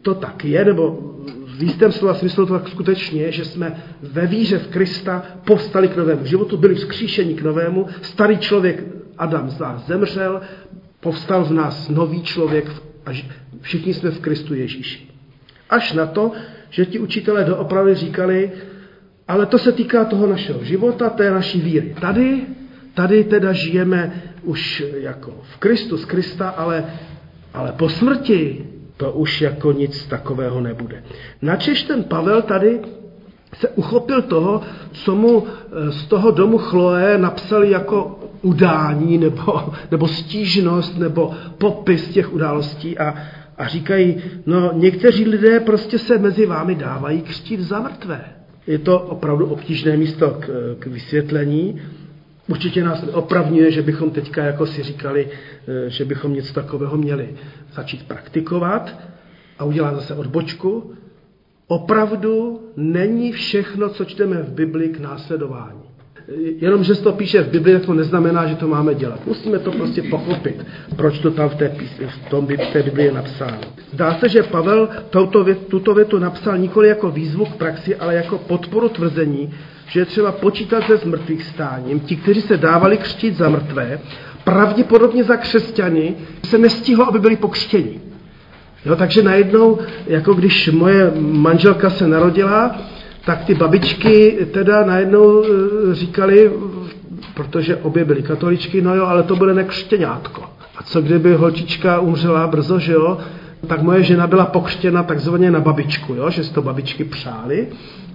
to 0.02 0.14
tak 0.14 0.46
je, 0.46 0.66
nebo 0.66 1.16
v 1.58 1.64
jistém 1.64 1.92
slova 1.92 2.14
smyslu 2.14 2.46
to 2.46 2.54
tak 2.54 2.68
skutečně 2.68 3.32
že 3.32 3.46
jsme 3.46 3.84
ve 4.02 4.28
víře 4.28 4.58
v 4.58 4.68
Krista 4.68 5.24
povstali 5.46 5.88
k 5.88 5.96
novému 5.96 6.26
životu, 6.26 6.58
byli 6.58 6.76
vzkříšeni 6.76 7.34
k 7.34 7.42
novému, 7.42 7.88
starý 8.02 8.38
člověk 8.38 8.84
Adam 9.18 9.50
z 9.50 9.60
nás 9.60 9.88
zemřel, 9.88 10.42
povstal 11.00 11.46
v 11.46 11.54
nás 11.54 11.90
nový 11.90 12.24
člověk 12.24 12.72
a 13.06 13.12
všichni 13.62 13.94
jsme 13.94 14.12
v 14.12 14.20
Kristu 14.20 14.54
Ježíši. 14.54 15.10
Až 15.70 15.94
na 15.94 16.06
to, 16.06 16.32
že 16.70 16.86
ti 16.86 17.00
učitelé 17.00 17.44
doopravdy 17.44 17.96
říkali, 17.96 18.52
ale 19.28 19.46
to 19.46 19.58
se 19.58 19.72
týká 19.72 20.06
toho 20.06 20.28
našeho 20.28 20.64
života, 20.64 21.10
té 21.10 21.32
naší 21.32 21.62
víry. 21.62 21.96
Tady, 22.02 22.42
tady 22.94 23.24
teda 23.24 23.54
žijeme 23.54 24.24
už 24.44 24.84
jako 24.96 25.42
v 25.54 25.58
Kristu, 25.58 25.98
z 25.98 26.06
Krista, 26.06 26.50
ale, 26.50 26.86
ale 27.56 27.72
po 27.72 27.90
smrti 27.90 28.66
to 28.98 29.12
už 29.12 29.42
jako 29.42 29.72
nic 29.72 30.06
takového 30.06 30.62
nebude. 30.62 31.04
Načež 31.42 31.84
ten 31.84 32.04
Pavel 32.04 32.42
tady 32.42 32.80
se 33.54 33.70
uchopil 33.70 34.22
toho, 34.22 34.62
co 34.92 35.16
mu 35.16 35.44
eh, 35.48 35.92
z 35.92 36.06
toho 36.06 36.32
domu 36.32 36.58
Chloe 36.58 37.18
napsali 37.18 37.72
jako 37.72 38.20
udání 38.42 39.18
nebo, 39.18 39.74
nebo 39.92 40.08
stížnost 40.08 40.98
nebo 40.98 41.34
popis 41.58 42.10
těch 42.10 42.34
událostí 42.34 42.98
a, 42.98 43.16
a 43.58 43.68
říkají, 43.68 44.22
no 44.46 44.72
někteří 44.74 45.26
lidé 45.26 45.60
prostě 45.60 46.00
se 46.00 46.18
mezi 46.18 46.46
vámi 46.46 46.76
dávají 46.76 47.22
křtít 47.22 47.60
za 47.60 47.80
mrtvé. 47.80 48.22
Je 48.68 48.80
to 48.80 49.00
opravdu 49.00 49.46
obtížné 49.46 49.98
místo 49.98 50.30
k, 50.40 50.76
k 50.80 50.86
vysvětlení. 50.88 51.82
Určitě 52.48 52.84
nás 52.84 53.04
opravňuje, 53.14 53.72
že 53.72 53.82
bychom 53.82 54.12
teďka 54.12 54.46
jako 54.46 54.66
si 54.66 54.84
říkali, 54.84 55.28
eh, 55.68 55.90
že 55.90 56.06
bychom 56.06 56.34
něco 56.34 56.54
takového 56.54 56.98
měli 56.98 57.30
začít 57.74 58.08
praktikovat 58.08 58.96
a 59.60 59.64
udělat 59.64 59.96
zase 59.96 60.14
odbočku. 60.14 60.94
Opravdu 61.68 62.62
není 62.78 63.32
všechno, 63.32 63.90
co 63.90 64.06
čteme 64.06 64.42
v 64.42 64.50
Bibli, 64.50 64.90
k 64.90 65.00
následování. 65.00 65.82
Jenom, 66.58 66.84
že 66.84 66.96
se 66.96 67.04
to 67.04 67.12
píše 67.12 67.44
v 67.44 67.50
Bibli, 67.50 67.80
to 67.80 67.94
neznamená, 67.94 68.48
že 68.48 68.56
to 68.56 68.68
máme 68.68 68.96
dělat. 68.96 69.26
Musíme 69.26 69.60
to 69.60 69.72
prostě 69.72 70.04
pochopit, 70.04 70.66
proč 70.96 71.20
to 71.20 71.32
tam 71.32 71.50
v 71.50 71.56
té, 71.56 71.76
v 72.08 72.30
tom, 72.30 72.48
v 72.48 72.74
té 72.74 72.84
Bibli 72.84 73.04
je 73.04 73.12
napsáno. 73.12 73.58
Zdá 73.94 74.14
se, 74.14 74.30
že 74.30 74.44
Pavel 74.44 74.90
touto 75.10 75.44
vět, 75.44 75.68
tuto 75.68 75.94
větu 75.94 76.20
napsal 76.20 76.58
nikoli 76.58 76.88
jako 76.88 77.12
výzvu 77.12 77.46
k 77.46 77.56
praxi, 77.56 77.96
ale 77.96 78.16
jako 78.16 78.38
podporu 78.38 78.90
tvrzení, 78.90 79.54
že 79.88 80.00
je 80.00 80.06
třeba 80.06 80.32
počítat 80.32 80.84
se 80.88 80.98
zmrtvých 80.98 81.44
stáním. 81.44 82.00
Ti, 82.00 82.16
kteří 82.16 82.42
se 82.42 82.58
dávali 82.58 82.98
křtít 82.98 83.38
za 83.38 83.50
mrtvé, 83.50 84.00
pravděpodobně 84.44 85.24
za 85.24 85.38
křesťany, 85.38 86.16
se 86.44 86.58
nestihlo, 86.58 87.08
aby 87.08 87.20
byli 87.20 87.36
pokřtěni. 87.36 88.02
Jo, 88.86 88.96
takže 88.96 89.22
najednou, 89.22 89.80
jako 90.08 90.34
když 90.34 90.70
moje 90.70 91.12
manželka 91.20 91.90
se 91.90 92.08
narodila, 92.08 92.76
tak 93.26 93.46
ty 93.46 93.54
babičky 93.54 94.48
teda 94.54 94.86
najednou 94.86 95.44
e, 95.44 95.48
říkali, 95.96 96.52
protože 97.34 97.76
obě 97.76 98.06
byly 98.06 98.22
katoličky, 98.22 98.82
no 98.82 98.96
jo, 98.96 99.06
ale 99.06 99.24
to 99.24 99.36
bude 99.36 99.54
nekřtěňátko. 99.54 100.44
A 100.78 100.84
co 100.84 101.02
kdyby 101.02 101.34
holčička 101.34 102.00
umřela 102.00 102.48
brzo, 102.48 102.80
že 102.80 102.94
jo, 102.94 103.18
tak 103.66 103.82
moje 103.82 104.04
žena 104.04 104.28
byla 104.28 104.46
pokřtěna 104.46 105.04
takzvaně 105.04 105.52
na 105.52 105.60
babičku, 105.60 106.14
jo? 106.14 106.30
že 106.30 106.44
si 106.44 106.54
to 106.54 106.62
babičky 106.62 107.04
přáli, 107.04 107.68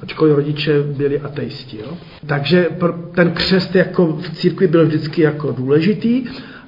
ačkoliv 0.02 0.37
rodiče 0.37 0.83
byli 0.83 1.21
ateisti. 1.21 1.78
Jo? 1.78 1.99
Takže 2.26 2.69
ten 3.14 3.30
křest 3.30 3.75
jako 3.75 4.07
v 4.07 4.30
církvi 4.30 4.69
byl 4.69 4.87
vždycky 4.87 5.23
jako 5.23 5.52
důležitý 5.52 6.25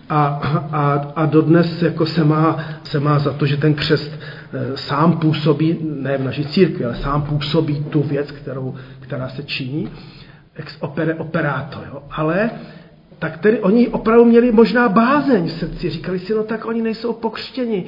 a, 0.09 0.25
a, 0.73 1.12
a 1.17 1.27
dodnes 1.27 1.83
jako 1.83 2.07
se, 2.07 2.25
má, 2.25 2.65
se 2.85 3.01
má 3.01 3.19
za 3.19 3.33
to, 3.33 3.47
že 3.47 3.57
ten 3.57 3.75
křest 3.75 4.12
e, 4.53 4.77
sám 4.77 5.19
působí, 5.19 5.79
ne 5.83 6.19
v 6.19 6.25
naší 6.25 6.47
církvi, 6.47 6.85
ale 6.85 6.97
sám 6.97 7.23
působí 7.23 7.85
tu 7.91 8.03
věc, 8.03 8.31
kterou, 8.31 8.75
která 9.01 9.29
se 9.29 9.43
činí, 9.43 9.89
ex 10.55 10.77
opere 10.81 11.15
operato. 11.15 11.79
Jo? 11.93 12.03
Ale 12.11 12.51
tak 13.23 13.38
tedy 13.38 13.61
oni 13.61 13.88
opravdu 13.88 14.25
měli 14.25 14.53
možná 14.53 14.88
bázeň 14.88 15.47
v 15.47 15.53
srdci. 15.53 15.90
Říkali 15.90 16.18
si, 16.18 16.35
no 16.35 16.42
tak 16.42 16.64
oni 16.64 16.83
nejsou 16.83 17.12
pokřtěni, 17.12 17.85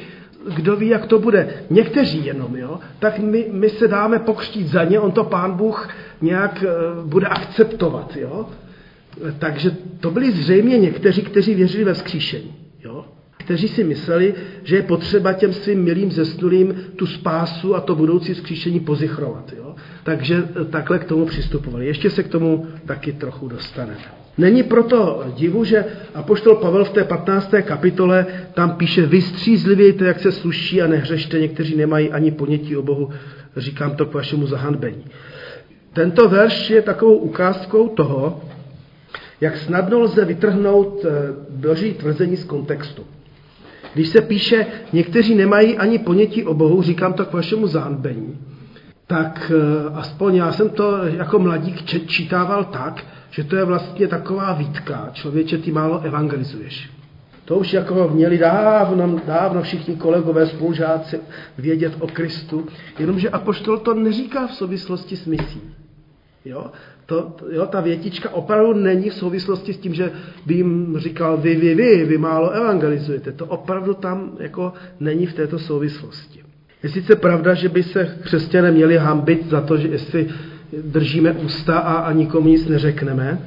kdo 0.54 0.76
ví, 0.76 0.88
jak 0.88 1.07
to 1.07 1.18
bude. 1.18 1.54
Někteří 1.70 2.26
jenom, 2.26 2.57
jo? 2.57 2.78
Tak 2.98 3.18
my, 3.18 3.46
my 3.52 3.70
se 3.70 3.88
dáme 3.88 4.18
pokřtít 4.18 4.68
za 4.68 4.85
ně, 4.85 5.00
on 5.00 5.12
to 5.12 5.24
pán 5.24 5.52
Bůh 5.52 5.88
nějak 6.20 6.64
uh, 6.64 7.04
bude 7.11 7.26
akceptovat, 7.26 8.16
jo? 8.16 8.46
Takže 9.38 9.76
to 10.00 10.11
byli 10.11 10.33
zřejmě 10.33 10.78
někteří, 10.78 11.22
kteří 11.22 11.54
věřili 11.54 11.85
ve 11.85 11.94
vzkříšení, 11.94 12.54
jo? 12.85 13.04
Kteří 13.37 13.68
si 13.68 13.85
mysleli, 13.85 14.35
že 14.62 14.76
je 14.76 14.83
potřeba 14.83 15.33
těm 15.33 15.52
svým 15.52 15.85
milým 15.85 16.12
zesnulým 16.12 16.74
tu 16.96 17.07
spásu 17.07 17.74
a 17.74 17.80
to 17.80 17.94
budoucí 17.94 18.35
vzkříšení 18.35 18.80
pozichrovat, 18.80 19.52
jo? 19.57 19.74
Takže 20.02 20.48
eh, 20.61 20.64
takhle 20.64 20.98
k 20.98 21.04
tomu 21.04 21.26
přistupovali. 21.26 21.87
Ještě 21.87 22.11
se 22.11 22.22
k 22.22 22.28
tomu 22.28 22.66
taky 22.87 23.12
trochu 23.12 23.48
dostaneme. 23.48 24.23
Není 24.38 24.62
proto 24.62 25.24
divu, 25.34 25.64
že 25.64 25.84
apoštol 26.14 26.54
Pavel 26.54 26.84
v 26.84 26.90
té 26.90 27.04
15. 27.04 27.54
kapitole 27.62 28.26
tam 28.54 28.70
píše, 28.70 29.06
vystřízlivějte, 29.06 30.04
jak 30.04 30.20
se 30.20 30.32
sluší 30.32 30.82
a 30.82 30.86
nehřešte, 30.86 31.40
někteří 31.40 31.76
nemají 31.76 32.10
ani 32.10 32.30
ponětí 32.30 32.76
o 32.76 32.82
Bohu, 32.82 33.10
říkám 33.56 33.96
to 33.96 34.06
k 34.06 34.14
vašemu 34.14 34.46
zahanbení. 34.46 35.04
Tento 35.92 36.28
verš 36.28 36.70
je 36.70 36.82
takovou 36.82 37.16
ukázkou 37.16 37.88
toho, 37.88 38.40
jak 39.40 39.56
snadno 39.56 40.00
lze 40.00 40.24
vytrhnout 40.24 41.04
eh, 41.04 41.10
boží 41.50 41.92
tvrzení 41.92 42.36
z 42.36 42.44
kontextu. 42.44 43.04
Když 43.94 44.08
se 44.08 44.20
píše, 44.20 44.66
někteří 44.92 45.34
nemají 45.34 45.78
ani 45.78 45.98
ponětí 45.98 46.44
o 46.44 46.54
Bohu, 46.54 46.82
říkám 46.82 47.12
to 47.12 47.24
k 47.24 47.32
vašemu 47.32 47.66
zahanbení, 47.66 48.38
tak 49.06 49.52
eh, 49.54 49.90
aspoň 49.94 50.34
já 50.34 50.52
jsem 50.52 50.70
to 50.70 50.98
jako 51.04 51.38
mladík 51.38 52.06
čítával 52.06 52.64
tak, 52.64 53.04
že 53.34 53.44
to 53.44 53.56
je 53.56 53.64
vlastně 53.64 54.08
taková 54.08 54.52
výtka, 54.52 55.10
člověče, 55.12 55.58
ty 55.58 55.72
málo 55.72 56.00
evangelizuješ. 56.00 56.90
To 57.44 57.58
už 57.58 57.72
jako 57.72 58.08
měli 58.08 58.38
dávno, 58.38 59.20
dávno 59.26 59.62
všichni 59.62 59.96
kolegové, 59.96 60.46
spolužáci 60.46 61.20
vědět 61.58 61.92
o 61.98 62.06
Kristu, 62.06 62.66
jenomže 62.98 63.28
Apoštol 63.30 63.78
to 63.78 63.94
neříká 63.94 64.46
v 64.46 64.54
souvislosti 64.54 65.16
s 65.16 65.26
misí. 65.26 65.62
Jo? 66.44 66.66
To, 67.06 67.36
jo, 67.52 67.66
ta 67.66 67.80
větička 67.80 68.30
opravdu 68.30 68.72
není 68.72 69.10
v 69.10 69.14
souvislosti 69.14 69.72
s 69.72 69.78
tím, 69.78 69.94
že 69.94 70.10
by 70.46 70.54
jim 70.54 70.94
říkal 70.98 71.36
vy, 71.36 71.54
vy, 71.56 71.74
vy, 71.74 72.04
vy 72.04 72.18
málo 72.18 72.50
evangelizujete. 72.50 73.32
To 73.32 73.46
opravdu 73.46 73.94
tam 73.94 74.36
jako 74.38 74.72
není 75.00 75.26
v 75.26 75.34
této 75.34 75.58
souvislosti. 75.58 76.40
Je 76.82 76.88
sice 76.88 77.16
pravda, 77.16 77.54
že 77.54 77.68
by 77.68 77.82
se 77.82 78.18
křesťané 78.22 78.70
měli 78.70 78.96
hambit 78.96 79.46
za 79.46 79.60
to, 79.60 79.76
že 79.76 79.88
jestli 79.88 80.28
držíme 80.84 81.32
ústa 81.32 81.78
a, 81.78 81.94
a 81.94 82.12
nikomu 82.12 82.48
nic 82.48 82.66
neřekneme, 82.66 83.38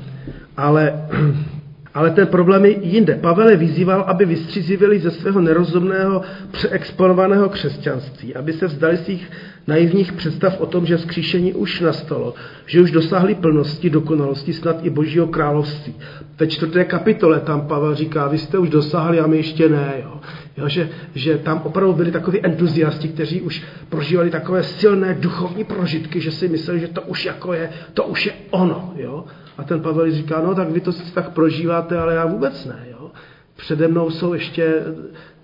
ale, 0.58 1.08
ale 1.98 2.12
ten 2.12 2.28
problém 2.28 2.66
je 2.66 2.72
jinde. 2.86 3.16
Pavel 3.16 3.50
je 3.50 3.58
vyzýval, 3.58 4.02
aby 4.02 4.26
vystřízivili 4.26 5.00
ze 5.00 5.12
svého 5.12 5.42
nerozumného, 5.42 6.22
přeexponovaného 6.52 7.50
křesťanství, 7.50 8.36
aby 8.36 8.54
se 8.54 8.68
vzdali 8.68 8.98
svých 8.98 9.32
naivních 9.68 10.14
představ 10.14 10.60
o 10.60 10.66
tom, 10.66 10.86
že 10.86 10.98
vzkříšení 10.98 11.54
už 11.54 11.82
nastalo, 11.82 12.34
že 12.66 12.82
už 12.82 12.92
dosáhli 12.92 13.36
plnosti, 13.36 13.90
dokonalosti, 13.90 14.54
snad 14.54 14.86
i 14.86 14.90
božího 14.90 15.28
království. 15.28 15.96
Ve 16.40 16.48
čtvrté 16.48 16.86
kapitole 16.86 17.40
tam 17.40 17.68
Pavel 17.68 17.96
říká, 17.96 18.28
vy 18.28 18.38
jste 18.38 18.58
už 18.58 18.70
dosáhli 18.70 19.20
a 19.20 19.28
my 19.28 19.38
ještě 19.38 19.70
ne. 19.70 19.94
Jo. 20.04 20.20
Jo, 20.58 20.70
že, 20.70 20.90
že 21.16 21.38
tam 21.38 21.62
opravdu 21.66 21.94
byli 21.94 22.12
takoví 22.12 22.46
entuziasti, 22.46 23.08
kteří 23.08 23.42
už 23.42 23.64
prožívali 23.90 24.30
takové 24.30 24.64
silné 24.64 25.14
duchovní 25.20 25.64
prožitky, 25.64 26.22
že 26.22 26.32
si 26.32 26.48
mysleli, 26.48 26.80
že 26.80 26.88
to 26.88 27.02
už 27.02 27.26
jako 27.26 27.54
je, 27.54 27.70
to 27.94 28.04
už 28.04 28.26
je 28.26 28.34
ono. 28.50 28.94
Jo. 28.98 29.26
A 29.58 29.64
ten 29.64 29.82
Pavel 29.82 30.12
říká, 30.12 30.42
no 30.42 30.56
tak 30.56 30.70
vy 30.70 30.82
to 30.82 30.92
si 30.92 31.14
tak 31.14 31.30
prožíváte, 31.30 32.00
ale 32.00 32.16
já 32.16 32.26
vůbec 32.26 32.66
ne. 32.66 32.88
Jo. 32.92 33.12
Přede 33.56 33.88
mnou 33.88 34.10
jsou 34.10 34.34
ještě 34.34 34.84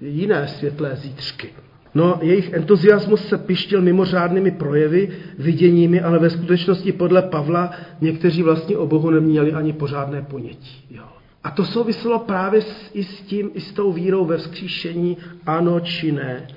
jiné 0.01 0.47
světlé 0.47 0.95
zítřky. 0.95 1.49
No, 1.95 2.19
jejich 2.21 2.53
entuziasmus 2.53 3.27
se 3.27 3.37
pištil 3.37 3.81
mimořádnými 3.81 4.51
projevy, 4.51 5.09
viděními, 5.39 6.01
ale 6.01 6.19
ve 6.19 6.29
skutečnosti 6.29 6.91
podle 6.91 7.21
Pavla 7.21 7.71
někteří 8.01 8.43
vlastně 8.43 8.77
o 8.77 8.87
Bohu 8.87 9.09
neměli 9.09 9.53
ani 9.53 9.73
pořádné 9.73 10.21
ponětí. 10.21 10.85
Jo. 10.91 11.03
A 11.43 11.51
to 11.51 11.65
souviselo 11.65 12.19
právě 12.19 12.61
s, 12.61 12.91
i 12.93 13.03
s 13.03 13.21
tím, 13.21 13.51
i 13.53 13.61
s 13.61 13.73
tou 13.73 13.91
vírou 13.91 14.25
ve 14.25 14.37
vzkříšení, 14.37 15.17
ano 15.45 15.79
či 15.79 16.11
ne. 16.11 16.47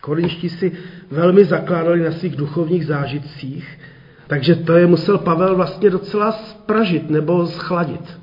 Korinští 0.00 0.48
si 0.48 0.72
velmi 1.10 1.44
zakládali 1.44 2.00
na 2.00 2.12
svých 2.12 2.36
duchovních 2.36 2.86
zážitcích, 2.86 3.78
takže 4.28 4.54
to 4.54 4.72
je 4.72 4.86
musel 4.86 5.18
Pavel 5.18 5.56
vlastně 5.56 5.90
docela 5.90 6.32
spražit 6.32 7.10
nebo 7.10 7.46
schladit. 7.46 8.18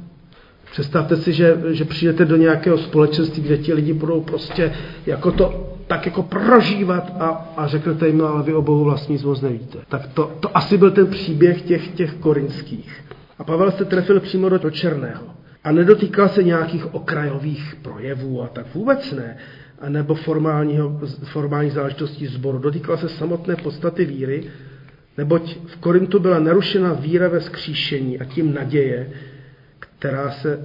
Představte 0.71 1.17
si, 1.17 1.33
že, 1.33 1.57
že 1.71 1.85
přijdete 1.85 2.25
do 2.25 2.35
nějakého 2.35 2.77
společenství, 2.77 3.43
kde 3.43 3.57
ti 3.57 3.73
lidi 3.73 3.93
budou 3.93 4.21
prostě 4.21 4.73
jako 5.05 5.31
to 5.31 5.75
tak 5.87 6.05
jako 6.05 6.23
prožívat 6.23 7.13
a, 7.19 7.53
a 7.57 7.67
řeknete 7.67 8.07
jim, 8.07 8.17
no 8.17 8.27
ale 8.27 8.43
vy 8.43 8.53
o 8.53 8.61
Bohu 8.61 8.83
vlastně 8.83 9.13
nic 9.13 9.23
moc 9.23 9.41
nevíte. 9.41 9.77
Tak 9.89 10.07
to, 10.07 10.31
to 10.39 10.57
asi 10.57 10.77
byl 10.77 10.91
ten 10.91 11.07
příběh 11.07 11.61
těch, 11.61 11.87
těch 11.87 12.13
korinských. 12.13 13.03
A 13.39 13.43
Pavel 13.43 13.71
se 13.71 13.85
trefil 13.85 14.19
přímo 14.19 14.49
do, 14.49 14.57
do 14.57 14.71
černého. 14.71 15.23
A 15.63 15.71
nedotýkal 15.71 16.29
se 16.29 16.43
nějakých 16.43 16.93
okrajových 16.93 17.77
projevů 17.81 18.43
a 18.43 18.47
tak 18.47 18.75
vůbec 18.75 19.11
ne, 19.11 19.37
a 19.81 19.89
nebo 19.89 20.15
formálního, 20.15 20.99
formální 21.23 21.69
záležitostí 21.69 22.27
zboru. 22.27 22.57
Dotýkal 22.57 22.97
se 22.97 23.09
samotné 23.09 23.55
podstaty 23.55 24.05
víry, 24.05 24.43
neboť 25.17 25.57
v 25.65 25.77
Korintu 25.77 26.19
byla 26.19 26.39
narušena 26.39 26.93
víra 26.93 27.27
ve 27.27 27.41
skříšení 27.41 28.19
a 28.19 28.25
tím 28.25 28.53
naděje, 28.53 29.09
která, 29.79 30.31
se, 30.31 30.59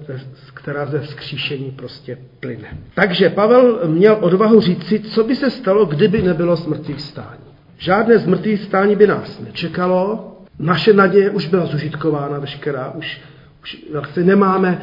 která 0.54 0.86
ze 0.86 1.00
vzkříšení 1.00 1.70
prostě 1.70 2.18
plyne. 2.40 2.78
Takže 2.94 3.30
Pavel 3.30 3.80
měl 3.86 4.18
odvahu 4.20 4.60
říci, 4.60 5.00
co 5.00 5.24
by 5.24 5.36
se 5.36 5.50
stalo, 5.50 5.84
kdyby 5.84 6.22
nebylo 6.22 6.56
smrtvých 6.56 7.00
stání. 7.00 7.44
Žádné 7.78 8.18
zmrtvých 8.18 8.62
stání 8.62 8.96
by 8.96 9.06
nás 9.06 9.40
nečekalo, 9.40 10.36
naše 10.58 10.92
naděje 10.92 11.30
už 11.30 11.46
byla 11.46 11.66
zužitkována 11.66 12.38
veškerá, 12.38 12.90
už, 12.90 13.20
už 13.62 13.78
vlastně 13.92 14.22
nemáme 14.22 14.82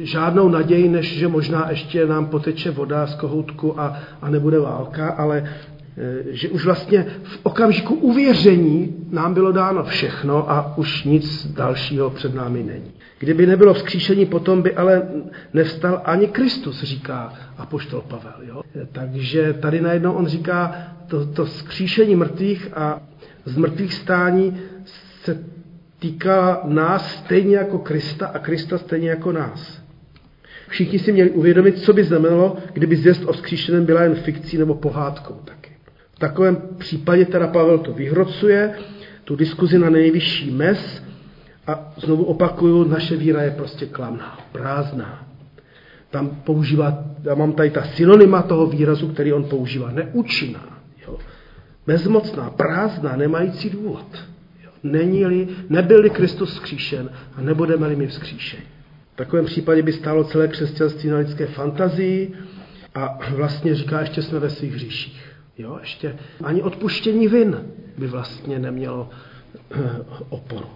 žádnou 0.00 0.48
naději, 0.48 0.88
než 0.88 1.18
že 1.18 1.28
možná 1.28 1.70
ještě 1.70 2.06
nám 2.06 2.26
poteče 2.26 2.70
voda 2.70 3.06
z 3.06 3.14
kohoutku 3.14 3.80
a, 3.80 3.98
a 4.22 4.30
nebude 4.30 4.58
válka, 4.58 5.10
ale 5.10 5.44
Eh, 5.44 5.77
že 6.30 6.48
už 6.48 6.64
vlastně 6.64 7.06
v 7.22 7.40
okamžiku 7.42 7.94
uvěření 7.94 8.96
nám 9.10 9.34
bylo 9.34 9.52
dáno 9.52 9.84
všechno 9.84 10.50
a 10.50 10.78
už 10.78 11.04
nic 11.04 11.46
dalšího 11.52 12.10
před 12.10 12.34
námi 12.34 12.62
není. 12.62 12.92
Kdyby 13.18 13.46
nebylo 13.46 13.74
vzkříšení, 13.74 14.26
potom 14.26 14.62
by 14.62 14.74
ale 14.74 15.08
nevstal 15.54 16.02
ani 16.04 16.26
Kristus, 16.26 16.82
říká 16.82 17.32
apoštol 17.56 18.00
Pavel. 18.00 18.34
Jo? 18.42 18.62
Eh, 18.76 18.86
takže 18.92 19.52
tady 19.52 19.80
najednou 19.80 20.12
on 20.12 20.26
říká, 20.26 20.74
to, 21.06 21.26
to 21.26 21.44
vzkříšení 21.44 22.16
mrtvých 22.16 22.68
a 22.74 23.00
z 23.44 23.56
mrtvých 23.56 23.94
stání 23.94 24.60
se 25.24 25.44
týká 25.98 26.60
nás 26.64 27.14
stejně 27.16 27.56
jako 27.56 27.78
Krista 27.78 28.26
a 28.26 28.38
Krista 28.38 28.78
stejně 28.78 29.10
jako 29.10 29.32
nás. 29.32 29.82
Všichni 30.68 30.98
si 30.98 31.12
měli 31.12 31.30
uvědomit, 31.30 31.78
co 31.78 31.92
by 31.92 32.04
znamenalo, 32.04 32.56
kdyby 32.72 32.96
zvěst 32.96 33.24
o 33.24 33.32
vzkříšeném 33.32 33.84
byla 33.84 34.02
jen 34.02 34.14
fikcí 34.14 34.58
nebo 34.58 34.74
pohádkou. 34.74 35.40
Tak 35.44 35.57
takovém 36.18 36.56
případě 36.78 37.24
teda 37.24 37.46
Pavel 37.46 37.78
to 37.78 37.92
vyhrocuje, 37.92 38.74
tu 39.24 39.36
diskuzi 39.36 39.78
na 39.78 39.90
nejvyšší 39.90 40.50
mes 40.50 41.02
a 41.66 41.92
znovu 41.96 42.24
opakuju, 42.24 42.84
naše 42.84 43.16
víra 43.16 43.42
je 43.42 43.50
prostě 43.50 43.86
klamná, 43.86 44.38
prázdná. 44.52 45.26
Tam 46.10 46.28
používá, 46.28 47.04
já 47.22 47.34
mám 47.34 47.52
tady 47.52 47.70
ta 47.70 47.82
synonyma 47.82 48.42
toho 48.42 48.66
výrazu, 48.66 49.08
který 49.08 49.32
on 49.32 49.44
používá, 49.44 49.90
neúčinná, 49.90 50.78
jo. 51.06 51.18
bezmocná, 51.86 52.50
prázdná, 52.50 53.16
nemající 53.16 53.70
důvod. 53.70 54.06
Jo. 54.64 54.70
Není-li, 54.82 55.48
nebyl-li 55.68 56.10
Kristus 56.10 56.50
vzkříšen 56.50 57.10
a 57.36 57.40
nebudeme-li 57.40 57.96
my 57.96 58.06
vzkříšeni. 58.06 58.62
V 59.14 59.16
takovém 59.16 59.44
případě 59.44 59.82
by 59.82 59.92
stálo 59.92 60.24
celé 60.24 60.48
křesťanství 60.48 61.10
na 61.10 61.18
lidské 61.18 61.46
fantazii 61.46 62.32
a 62.94 63.18
vlastně 63.30 63.74
říká, 63.74 64.00
ještě 64.00 64.22
jsme 64.22 64.38
ve 64.38 64.50
svých 64.50 64.74
hříších. 64.74 65.27
Jo, 65.58 65.78
ještě 65.80 66.16
ani 66.44 66.62
odpuštění 66.62 67.28
vin 67.28 67.66
by 67.98 68.06
vlastně 68.06 68.58
nemělo 68.58 69.10
eh, 69.70 69.90
oporu. 70.28 70.66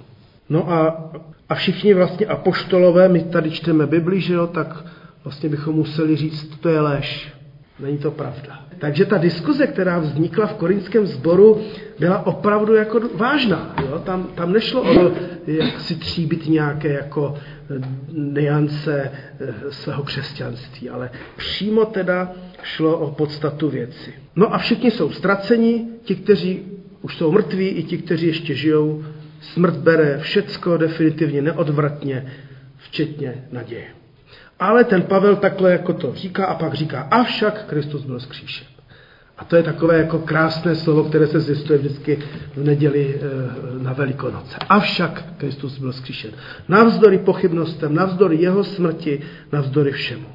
No 0.48 0.72
a, 0.72 1.10
a 1.48 1.54
všichni 1.54 1.94
vlastně 1.94 2.26
apoštolové, 2.26 3.08
my 3.08 3.20
tady 3.20 3.50
čteme 3.50 3.86
Bibli, 3.86 4.20
že 4.20 4.34
jo, 4.34 4.46
tak 4.46 4.84
vlastně 5.24 5.48
bychom 5.48 5.74
museli 5.74 6.16
říct, 6.16 6.56
to 6.60 6.68
je 6.68 6.80
lež. 6.80 7.32
Není 7.80 7.98
to 7.98 8.10
pravda. 8.10 8.64
Takže 8.78 9.06
ta 9.06 9.18
diskuze, 9.18 9.66
která 9.66 9.98
vznikla 9.98 10.46
v 10.46 10.54
korinském 10.54 11.06
sboru, 11.06 11.60
byla 11.98 12.26
opravdu 12.26 12.74
jako 12.74 13.00
vážná. 13.14 13.74
Jo? 13.90 13.98
Tam, 13.98 14.28
tam 14.34 14.52
nešlo 14.52 14.82
o 14.82 14.94
to, 14.94 15.12
jak 15.46 15.80
si 15.80 15.94
tříbit 15.94 16.46
nějaké 16.46 16.92
jako 16.92 17.34
eh, 17.36 17.80
niance 18.12 19.12
eh, 19.40 19.54
svého 19.70 20.02
křesťanství, 20.02 20.90
ale 20.90 21.10
přímo 21.36 21.84
teda 21.84 22.32
šlo 22.62 22.98
o 22.98 23.10
podstatu 23.10 23.70
věci. 23.70 24.14
No 24.36 24.54
a 24.54 24.58
všichni 24.58 24.90
jsou 24.90 25.10
ztraceni, 25.10 25.86
ti, 26.04 26.14
kteří 26.14 26.62
už 27.02 27.16
jsou 27.16 27.32
mrtví, 27.32 27.68
i 27.68 27.82
ti, 27.82 27.98
kteří 27.98 28.26
ještě 28.26 28.54
žijou. 28.54 29.04
Smrt 29.40 29.76
bere 29.76 30.18
všecko 30.18 30.76
definitivně 30.76 31.42
neodvratně, 31.42 32.32
včetně 32.76 33.44
naděje. 33.52 33.86
Ale 34.58 34.84
ten 34.84 35.02
Pavel 35.02 35.36
takhle 35.36 35.72
jako 35.72 35.92
to 35.92 36.14
říká 36.14 36.46
a 36.46 36.54
pak 36.54 36.74
říká, 36.74 37.00
avšak 37.00 37.64
Kristus 37.66 38.04
byl 38.04 38.20
zkříšen. 38.20 38.66
A 39.38 39.44
to 39.44 39.56
je 39.56 39.62
takové 39.62 39.98
jako 39.98 40.18
krásné 40.18 40.74
slovo, 40.74 41.04
které 41.04 41.26
se 41.26 41.40
zjistuje 41.40 41.78
vždycky 41.78 42.18
v 42.56 42.64
neděli 42.64 43.14
eh, 43.14 43.82
na 43.82 43.92
Velikonoce. 43.92 44.56
Avšak 44.68 45.24
Kristus 45.36 45.78
byl 45.78 45.92
zkříšen. 45.92 46.30
Navzdory 46.68 47.18
pochybnostem, 47.18 47.94
navzdory 47.94 48.36
jeho 48.36 48.64
smrti, 48.64 49.20
navzdory 49.52 49.92
všemu 49.92 50.26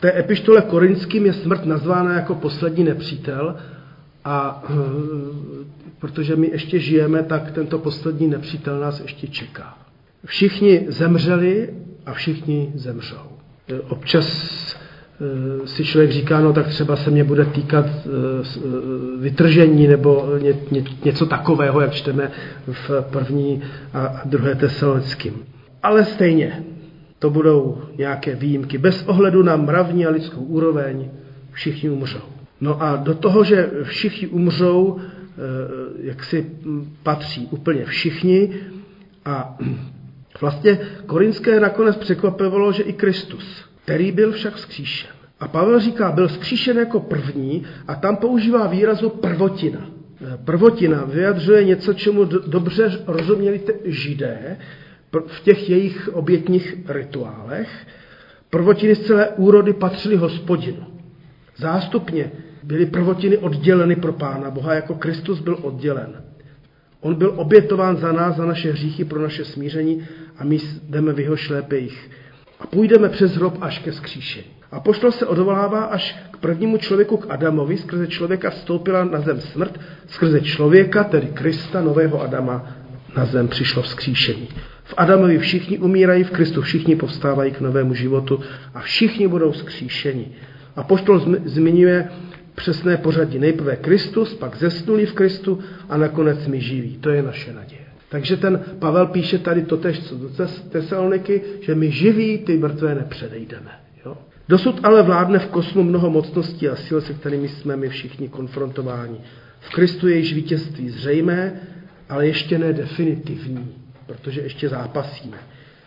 té 0.00 0.18
epištole 0.18 0.62
korinským 0.62 1.26
je 1.26 1.32
smrt 1.32 1.64
nazvána 1.64 2.14
jako 2.14 2.34
poslední 2.34 2.84
nepřítel 2.84 3.56
a 4.24 4.64
eh, 4.70 4.74
protože 5.98 6.36
my 6.36 6.50
ještě 6.52 6.78
žijeme, 6.78 7.22
tak 7.22 7.50
tento 7.50 7.78
poslední 7.78 8.26
nepřítel 8.28 8.80
nás 8.80 9.00
ještě 9.00 9.26
čeká. 9.26 9.78
Všichni 10.24 10.86
zemřeli 10.88 11.74
a 12.06 12.12
všichni 12.12 12.72
zemřou. 12.74 13.28
Eh, 13.68 13.80
občas 13.80 14.26
eh, 15.20 15.66
si 15.66 15.84
člověk 15.84 16.10
říká, 16.10 16.40
no 16.40 16.52
tak 16.52 16.66
třeba 16.66 16.96
se 16.96 17.10
mě 17.10 17.24
bude 17.24 17.44
týkat 17.44 17.86
vytržení 19.20 19.86
nebo 19.86 20.28
něco 21.04 21.26
takového, 21.26 21.80
jak 21.80 21.92
čteme 21.92 22.30
v 22.66 22.90
první 23.10 23.62
a 23.94 24.22
druhé 24.24 24.54
tesalonickým. 24.54 25.34
Ale 25.82 26.04
stejně, 26.04 26.64
to 27.18 27.30
budou 27.30 27.82
nějaké 27.98 28.34
výjimky. 28.34 28.78
Bez 28.78 29.04
ohledu 29.06 29.42
na 29.42 29.56
mravní 29.56 30.06
a 30.06 30.10
lidskou 30.10 30.40
úroveň 30.40 31.10
všichni 31.52 31.90
umřou. 31.90 32.22
No 32.60 32.82
a 32.82 32.96
do 32.96 33.14
toho, 33.14 33.44
že 33.44 33.70
všichni 33.82 34.28
umřou, 34.28 34.98
eh, 34.98 35.04
jak 36.00 36.24
si 36.24 36.46
patří 37.02 37.48
úplně 37.50 37.84
všichni 37.84 38.54
a 39.24 39.58
vlastně 40.40 40.78
korinské 41.06 41.60
nakonec 41.60 41.96
překvapivalo, 41.96 42.72
že 42.72 42.82
i 42.82 42.92
Kristus, 42.92 43.64
který 43.84 44.12
byl 44.12 44.32
však 44.32 44.54
vzkříšen. 44.54 45.10
A 45.40 45.48
Pavel 45.48 45.80
říká, 45.80 46.12
byl 46.12 46.28
vzkříšen 46.28 46.78
jako 46.78 47.00
první 47.00 47.64
a 47.88 47.94
tam 47.94 48.16
používá 48.16 48.66
výrazu 48.66 49.08
prvotina. 49.08 49.90
Eh, 50.20 50.38
prvotina 50.44 51.04
vyjadřuje 51.04 51.64
něco, 51.64 51.94
čemu 51.94 52.24
dobře 52.24 53.04
rozuměli 53.06 53.60
židé, 53.84 54.56
v 55.26 55.40
těch 55.40 55.70
jejich 55.70 56.08
obětních 56.12 56.76
rituálech 56.88 57.86
prvotiny 58.50 58.94
z 58.94 59.06
celé 59.06 59.28
úrody 59.28 59.72
patřily 59.72 60.16
hospodinu. 60.16 60.86
Zástupně 61.56 62.32
byly 62.62 62.86
prvotiny 62.86 63.38
odděleny 63.38 63.96
pro 63.96 64.12
Pána 64.12 64.50
Boha, 64.50 64.74
jako 64.74 64.94
Kristus 64.94 65.40
byl 65.40 65.58
oddělen. 65.62 66.22
On 67.00 67.14
byl 67.14 67.32
obětován 67.36 67.96
za 67.96 68.12
nás, 68.12 68.36
za 68.36 68.46
naše 68.46 68.72
hříchy, 68.72 69.04
pro 69.04 69.22
naše 69.22 69.44
smíření 69.44 70.08
a 70.38 70.44
my 70.44 70.58
jdeme 70.88 71.12
v 71.12 71.20
jeho 71.20 71.36
šlépejích. 71.36 72.10
A 72.60 72.66
půjdeme 72.66 73.08
přes 73.08 73.36
hrob 73.36 73.58
až 73.60 73.78
ke 73.78 73.92
skříšení. 73.92 74.46
A 74.70 74.80
poštol 74.80 75.12
se 75.12 75.26
odvolává 75.26 75.84
až 75.84 76.18
k 76.30 76.36
prvnímu 76.36 76.76
člověku, 76.76 77.16
k 77.16 77.26
Adamovi, 77.30 77.76
skrze 77.76 78.06
člověka 78.06 78.50
vstoupila 78.50 79.04
na 79.04 79.20
zem 79.20 79.40
smrt, 79.40 79.80
skrze 80.08 80.40
člověka, 80.40 81.04
tedy 81.04 81.26
Krista, 81.26 81.80
nového 81.80 82.22
Adama, 82.22 82.66
na 83.16 83.24
zem 83.24 83.48
přišlo 83.48 83.82
vzkříšení. 83.82 84.48
V 84.88 84.94
Adamovi 84.96 85.38
všichni 85.38 85.78
umírají, 85.78 86.24
v 86.24 86.30
Kristu 86.30 86.62
všichni 86.62 86.96
povstávají 86.96 87.52
k 87.52 87.60
novému 87.60 87.94
životu 87.94 88.40
a 88.74 88.80
všichni 88.80 89.28
budou 89.28 89.52
vzkříšeni. 89.52 90.26
A 90.76 90.82
poštol 90.82 91.20
zmiňuje 91.44 92.08
přesné 92.54 92.96
pořadí. 92.96 93.38
Nejprve 93.38 93.76
Kristus, 93.76 94.34
pak 94.34 94.56
zesnulý 94.56 95.06
v 95.06 95.12
Kristu 95.12 95.58
a 95.88 95.96
nakonec 95.96 96.46
my 96.46 96.60
živí. 96.60 96.96
To 96.96 97.10
je 97.10 97.22
naše 97.22 97.52
naděje. 97.52 97.80
Takže 98.08 98.36
ten 98.36 98.60
Pavel 98.78 99.06
píše 99.06 99.38
tady 99.38 99.62
totež, 99.62 100.00
co 100.00 100.14
do 100.14 100.28
Tesaloniky, 100.70 101.42
že 101.60 101.74
my 101.74 101.90
živí 101.90 102.38
ty 102.38 102.56
mrtvé 102.56 102.94
nepředejdeme. 102.94 103.70
Jo? 104.06 104.16
Dosud 104.48 104.80
ale 104.82 105.02
vládne 105.02 105.38
v 105.38 105.46
kosmu 105.46 105.82
mnoho 105.82 106.10
mocností 106.10 106.68
a 106.68 106.76
sil, 106.86 106.98
se 107.00 107.14
kterými 107.14 107.48
jsme 107.48 107.76
my 107.76 107.88
všichni 107.88 108.28
konfrontováni. 108.28 109.20
V 109.60 109.70
Kristu 109.70 110.08
je 110.08 110.16
již 110.16 110.34
vítězství 110.34 110.90
zřejmé, 110.90 111.60
ale 112.08 112.26
ještě 112.26 112.58
ne 112.58 112.72
definitivní 112.72 113.87
protože 114.08 114.40
ještě 114.40 114.68
zápasíme. 114.68 115.36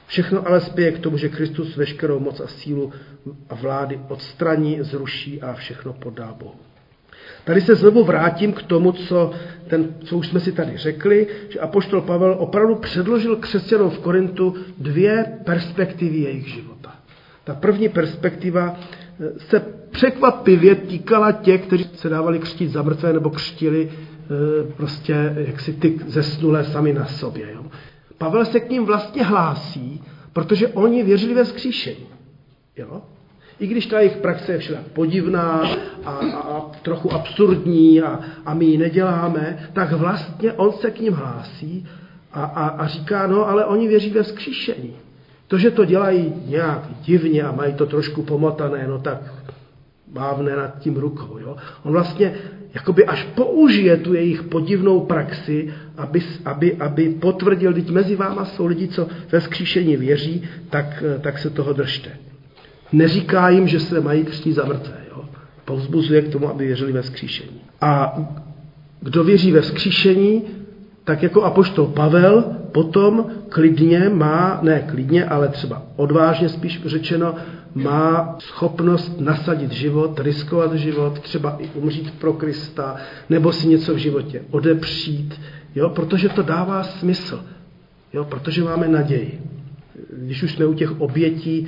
Všechno 0.08 0.48
ale 0.48 0.62
spěje 0.62 0.92
k 0.92 1.00
tomu, 1.00 1.18
že 1.18 1.30
Kristus 1.30 1.76
veškerou 1.76 2.20
moc 2.20 2.40
a 2.40 2.48
sílu 2.48 2.92
a 3.50 3.56
vlády 3.56 4.00
odstraní, 4.10 4.78
zruší 4.82 5.42
a 5.42 5.54
všechno 5.54 5.94
podá 5.94 6.34
Bohu. 6.40 6.60
Tady 7.44 7.62
se 7.62 7.76
znovu 7.76 8.04
vrátím 8.04 8.54
k 8.54 8.64
tomu, 8.64 8.92
co, 8.92 9.32
ten, 9.68 9.96
co 10.04 10.18
už 10.18 10.28
jsme 10.28 10.40
si 10.40 10.52
tady 10.52 10.78
řekli, 10.78 11.28
že 11.50 11.60
apoštol 11.60 12.02
Pavel 12.02 12.36
opravdu 12.40 12.76
předložil 12.76 13.36
křesťanům 13.36 13.90
v 13.90 14.00
Korintu 14.00 14.56
dvě 14.78 15.26
perspektivy 15.46 16.18
jejich 16.18 16.48
života. 16.48 16.96
Ta 17.44 17.56
první 17.56 17.90
perspektiva 17.90 18.80
eh, 19.20 19.40
se 19.40 19.60
překvapivě 19.92 20.76
týkala 20.76 21.32
těch, 21.32 21.62
kteří 21.62 21.90
se 21.94 22.10
dávali 22.10 22.40
křtít 22.40 22.72
za 22.72 22.82
mrtvé 22.82 23.14
nebo 23.14 23.30
křtili 23.30 23.92
eh, 23.92 24.74
prostě 24.78 25.34
jak 25.38 25.62
si 25.62 25.74
ty 25.74 26.00
zesnulé 26.08 26.64
sami 26.64 26.94
na 26.94 27.06
sobě. 27.06 27.52
Jo. 27.52 27.66
Pavel 28.22 28.46
se 28.46 28.60
k 28.60 28.70
ním 28.70 28.86
vlastně 28.86 29.24
hlásí, 29.24 30.02
Protože 30.34 30.68
oni 30.68 31.04
věřili 31.04 31.34
ve 31.34 31.46
skříšení. 31.46 32.08
Jo? 32.78 33.02
I 33.60 33.68
když 33.68 33.86
ta 33.86 34.00
jejich 34.00 34.18
praxe 34.18 34.52
je 34.52 34.58
však 34.58 34.80
podivná 34.80 35.62
a, 36.06 36.12
a, 36.12 36.38
a 36.38 36.72
trochu 36.82 37.14
absurdní 37.14 38.02
a, 38.02 38.20
a 38.46 38.54
my 38.54 38.66
ji 38.66 38.78
neděláme, 38.78 39.70
tak 39.74 39.92
vlastně 39.92 40.54
on 40.54 40.72
se 40.72 40.92
k 40.92 41.00
ním 41.00 41.14
hlásí 41.14 41.88
a, 42.32 42.44
a, 42.44 42.68
a 42.68 42.88
říká, 42.88 43.28
no 43.28 43.48
ale 43.48 43.66
oni 43.66 43.88
věří 43.88 44.10
ve 44.10 44.24
vzkříšení. 44.24 44.94
To, 45.48 45.58
že 45.58 45.72
to 45.72 45.86
dělají 45.86 46.34
nějak 46.46 46.88
divně 47.02 47.44
a 47.44 47.52
mají 47.52 47.74
to 47.74 47.86
trošku 47.86 48.24
pomotané, 48.24 48.88
no 48.88 49.00
tak 49.00 49.34
mávne 50.12 50.56
nad 50.56 50.80
tím 50.80 50.96
rukou. 50.96 51.38
Jo? 51.38 51.56
On 51.84 51.92
vlastně 51.92 52.36
jakoby 52.74 53.06
až 53.06 53.24
použije 53.36 53.98
tu 53.98 54.14
jejich 54.14 54.44
podivnou 54.44 55.00
praxi, 55.00 55.74
aby, 55.98 56.22
aby, 56.46 56.76
aby 56.76 57.10
potvrdil, 57.10 57.74
teď 57.74 57.90
mezi 57.90 58.16
váma 58.16 58.46
jsou 58.46 58.66
lidi, 58.66 58.88
co 58.88 59.08
ve 59.32 59.40
vzkříšení 59.40 59.98
věří, 59.98 60.44
tak, 60.70 61.04
tak 61.22 61.38
se 61.38 61.50
toho 61.50 61.74
držte. 61.74 62.10
Neříká 62.92 63.50
jim, 63.50 63.68
že 63.68 63.80
se 63.80 64.02
mají 64.02 64.24
křtít 64.24 64.56
za 64.56 64.66
mrtvé. 64.66 64.98
Jo? 65.10 65.26
Povzbuzuje 65.66 66.22
k 66.22 66.32
tomu, 66.32 66.50
aby 66.50 66.68
věřili 66.68 66.92
ve 66.92 67.02
vzkříšení. 67.02 67.62
A 67.82 68.20
kdo 69.02 69.24
věří 69.24 69.52
ve 69.52 69.62
vzkříšení, 69.62 70.44
tak 71.04 71.24
jako 71.24 71.44
apoštol 71.44 71.88
Pavel 71.88 72.44
potom 72.72 73.26
klidně 73.50 74.10
má, 74.10 74.60
ne 74.62 74.80
klidně, 74.80 75.26
ale 75.26 75.48
třeba 75.48 75.84
odvážně 75.96 76.50
spíš 76.50 76.82
řečeno, 76.86 77.36
má 77.76 78.36
schopnost 78.40 79.20
nasadit 79.20 79.72
život, 79.72 80.20
riskovat 80.20 80.74
život, 80.74 81.20
třeba 81.20 81.58
i 81.60 81.70
umřít 81.76 82.20
pro 82.20 82.34
Krista, 82.34 82.96
nebo 83.30 83.52
si 83.52 83.68
něco 83.68 83.94
v 83.94 83.98
životě 83.98 84.42
odepřít, 84.52 85.42
jo, 85.76 85.90
protože 85.90 86.30
to 86.30 86.42
dává 86.42 86.84
smysl, 86.84 87.44
jo, 88.14 88.26
protože 88.26 88.64
máme 88.64 88.88
naději. 88.88 89.42
Když 90.18 90.44
už 90.44 90.52
jsme 90.52 90.66
u 90.66 90.74
těch 90.74 91.02
obětí 91.02 91.68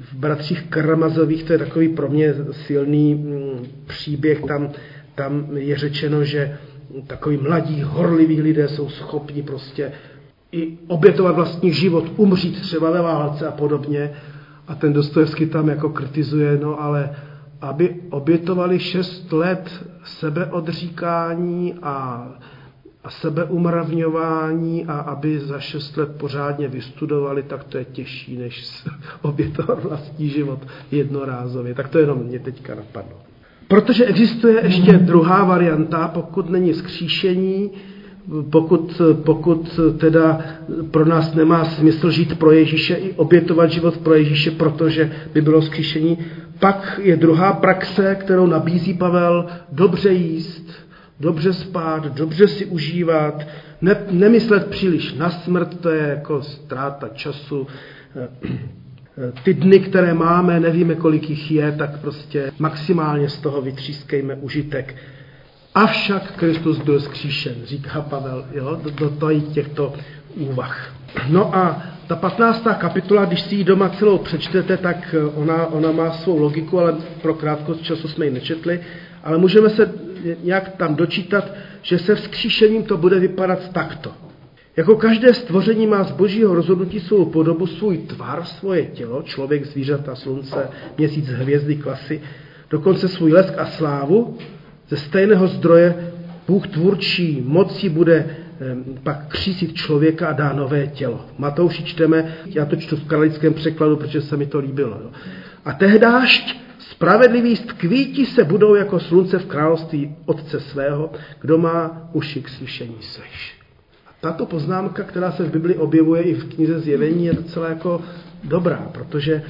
v 0.00 0.14
bratřích 0.14 0.62
Karamazových, 0.62 1.44
to 1.44 1.52
je 1.52 1.58
takový 1.58 1.88
pro 1.88 2.08
mě 2.08 2.34
silný 2.66 3.14
mm, 3.14 3.66
příběh, 3.86 4.40
tam, 4.40 4.70
tam 5.14 5.46
je 5.56 5.76
řečeno, 5.76 6.24
že 6.24 6.58
takový 7.06 7.36
mladí, 7.36 7.82
horliví 7.82 8.40
lidé 8.42 8.68
jsou 8.68 8.88
schopni 8.88 9.42
prostě 9.42 9.92
i 10.52 10.78
obětovat 10.86 11.34
vlastní 11.34 11.72
život, 11.72 12.12
umřít 12.16 12.60
třeba 12.60 12.90
ve 12.90 13.02
válce 13.02 13.46
a 13.46 13.50
podobně. 13.50 14.10
A 14.68 14.74
ten 14.74 14.92
Dostojevský 14.92 15.46
tam 15.46 15.68
jako 15.68 15.88
kritizuje, 15.88 16.58
no 16.62 16.80
ale 16.80 17.10
aby 17.60 17.96
obětovali 18.10 18.78
šest 18.78 19.32
let 19.32 19.84
sebeodříkání 20.04 21.74
a, 21.82 22.28
a 23.04 23.10
sebeumravňování 23.10 24.86
a 24.86 24.98
aby 24.98 25.38
za 25.38 25.60
šest 25.60 25.96
let 25.96 26.08
pořádně 26.16 26.68
vystudovali, 26.68 27.42
tak 27.42 27.64
to 27.64 27.78
je 27.78 27.84
těžší, 27.84 28.36
než 28.36 28.84
obětovat 29.22 29.84
vlastní 29.84 30.28
život 30.28 30.58
jednorázově. 30.90 31.74
Tak 31.74 31.88
to 31.88 31.98
jenom 31.98 32.18
mě 32.18 32.38
teďka 32.38 32.74
napadlo. 32.74 33.16
Protože 33.68 34.04
existuje 34.04 34.64
ještě 34.64 34.92
druhá 34.92 35.44
varianta, 35.44 36.08
pokud 36.08 36.50
není 36.50 36.74
skříšení, 36.74 37.70
pokud, 38.50 39.00
pokud 39.24 39.80
teda 39.98 40.40
pro 40.90 41.04
nás 41.04 41.34
nemá 41.34 41.64
smysl 41.64 42.10
žít 42.10 42.38
pro 42.38 42.52
Ježíše 42.52 42.94
i 42.94 43.12
obětovat 43.12 43.70
život 43.70 43.96
pro 43.96 44.14
Ježíše, 44.14 44.50
protože 44.50 45.12
by 45.34 45.40
bylo 45.40 45.62
skříšení, 45.62 46.18
pak 46.58 47.00
je 47.02 47.16
druhá 47.16 47.52
praxe, 47.52 48.14
kterou 48.20 48.46
nabízí 48.46 48.94
Pavel, 48.94 49.46
dobře 49.72 50.12
jíst, 50.12 50.72
dobře 51.20 51.52
spát, 51.52 52.14
dobře 52.14 52.48
si 52.48 52.66
užívat, 52.66 53.46
ne, 53.80 53.96
nemyslet 54.10 54.66
příliš 54.66 55.14
na 55.14 55.30
smrt, 55.30 55.80
to 55.80 55.90
je 55.90 56.08
jako 56.08 56.42
ztráta 56.42 57.08
času, 57.08 57.66
ty 59.44 59.54
dny, 59.54 59.80
které 59.80 60.14
máme, 60.14 60.60
nevíme, 60.60 60.94
kolik 60.94 61.30
jich 61.30 61.50
je, 61.50 61.72
tak 61.72 62.00
prostě 62.00 62.52
maximálně 62.58 63.28
z 63.28 63.38
toho 63.38 63.62
vytřískejme 63.62 64.34
užitek. 64.34 64.94
Avšak 65.78 66.36
Kristus 66.36 66.78
byl 66.78 67.00
zkříšen, 67.00 67.54
říká 67.64 68.00
Pavel, 68.00 68.44
jo, 68.52 68.80
do, 68.82 69.08
do 69.08 69.40
těchto 69.40 69.92
úvah. 70.36 70.94
No 71.28 71.56
a 71.56 71.82
ta 72.06 72.16
15. 72.16 72.66
kapitola, 72.78 73.24
když 73.24 73.40
si 73.40 73.54
ji 73.54 73.64
doma 73.64 73.88
celou 73.88 74.18
přečtete, 74.18 74.76
tak 74.76 75.14
ona, 75.34 75.66
ona 75.66 75.92
má 75.92 76.10
svou 76.10 76.38
logiku, 76.38 76.80
ale 76.80 76.94
pro 77.22 77.34
krátkost 77.34 77.82
času 77.82 78.08
jsme 78.08 78.24
ji 78.24 78.30
nečetli, 78.30 78.80
ale 79.24 79.38
můžeme 79.38 79.70
se 79.70 79.92
nějak 80.42 80.76
tam 80.76 80.94
dočítat, 80.94 81.52
že 81.82 81.98
se 81.98 82.14
vzkříšením 82.14 82.82
to 82.82 82.96
bude 82.96 83.18
vypadat 83.18 83.72
takto. 83.72 84.12
Jako 84.76 84.96
každé 84.96 85.34
stvoření 85.34 85.86
má 85.86 86.04
z 86.04 86.10
božího 86.10 86.54
rozhodnutí 86.54 87.00
svou 87.00 87.24
podobu, 87.24 87.66
svůj 87.66 87.98
tvar, 87.98 88.44
svoje 88.44 88.86
tělo, 88.86 89.22
člověk, 89.22 89.66
zvířata, 89.66 90.14
slunce, 90.14 90.68
měsíc, 90.98 91.28
hvězdy, 91.28 91.76
klasy, 91.76 92.20
dokonce 92.70 93.08
svůj 93.08 93.32
lesk 93.32 93.58
a 93.58 93.66
slávu. 93.66 94.38
Ze 94.88 94.96
stejného 94.96 95.48
zdroje 95.48 96.12
Bůh 96.48 96.66
tvůrčí 96.66 97.42
mocí 97.46 97.88
bude 97.88 98.36
pak 99.02 99.26
křísit 99.28 99.74
člověka 99.74 100.28
a 100.28 100.32
dá 100.32 100.52
nové 100.52 100.86
tělo. 100.86 101.26
Matouši 101.38 101.84
čteme, 101.84 102.34
já 102.46 102.64
to 102.64 102.76
čtu 102.76 102.96
v 102.96 103.04
kralickém 103.04 103.54
překladu, 103.54 103.96
protože 103.96 104.20
se 104.20 104.36
mi 104.36 104.46
to 104.46 104.58
líbilo. 104.58 105.00
Jo. 105.02 105.10
A 105.64 105.72
tehdášť 105.72 106.56
spravedlivý 106.78 107.56
stkvíti 107.56 108.26
se 108.26 108.44
budou 108.44 108.74
jako 108.74 109.00
slunce 109.00 109.38
v 109.38 109.46
království 109.46 110.16
Otce 110.26 110.60
svého, 110.60 111.10
kdo 111.40 111.58
má 111.58 112.08
uši 112.12 112.42
k 112.42 112.48
slyšení 112.48 112.96
slyš. 113.00 113.58
Tato 114.20 114.46
poznámka, 114.46 115.02
která 115.02 115.32
se 115.32 115.44
v 115.44 115.50
Bibli 115.50 115.74
objevuje 115.74 116.22
i 116.22 116.34
v 116.34 116.54
knize 116.54 116.80
Zjevení, 116.80 117.26
je 117.26 117.32
docela 117.32 117.68
jako 117.68 118.00
dobrá, 118.44 118.90
protože, 118.92 119.42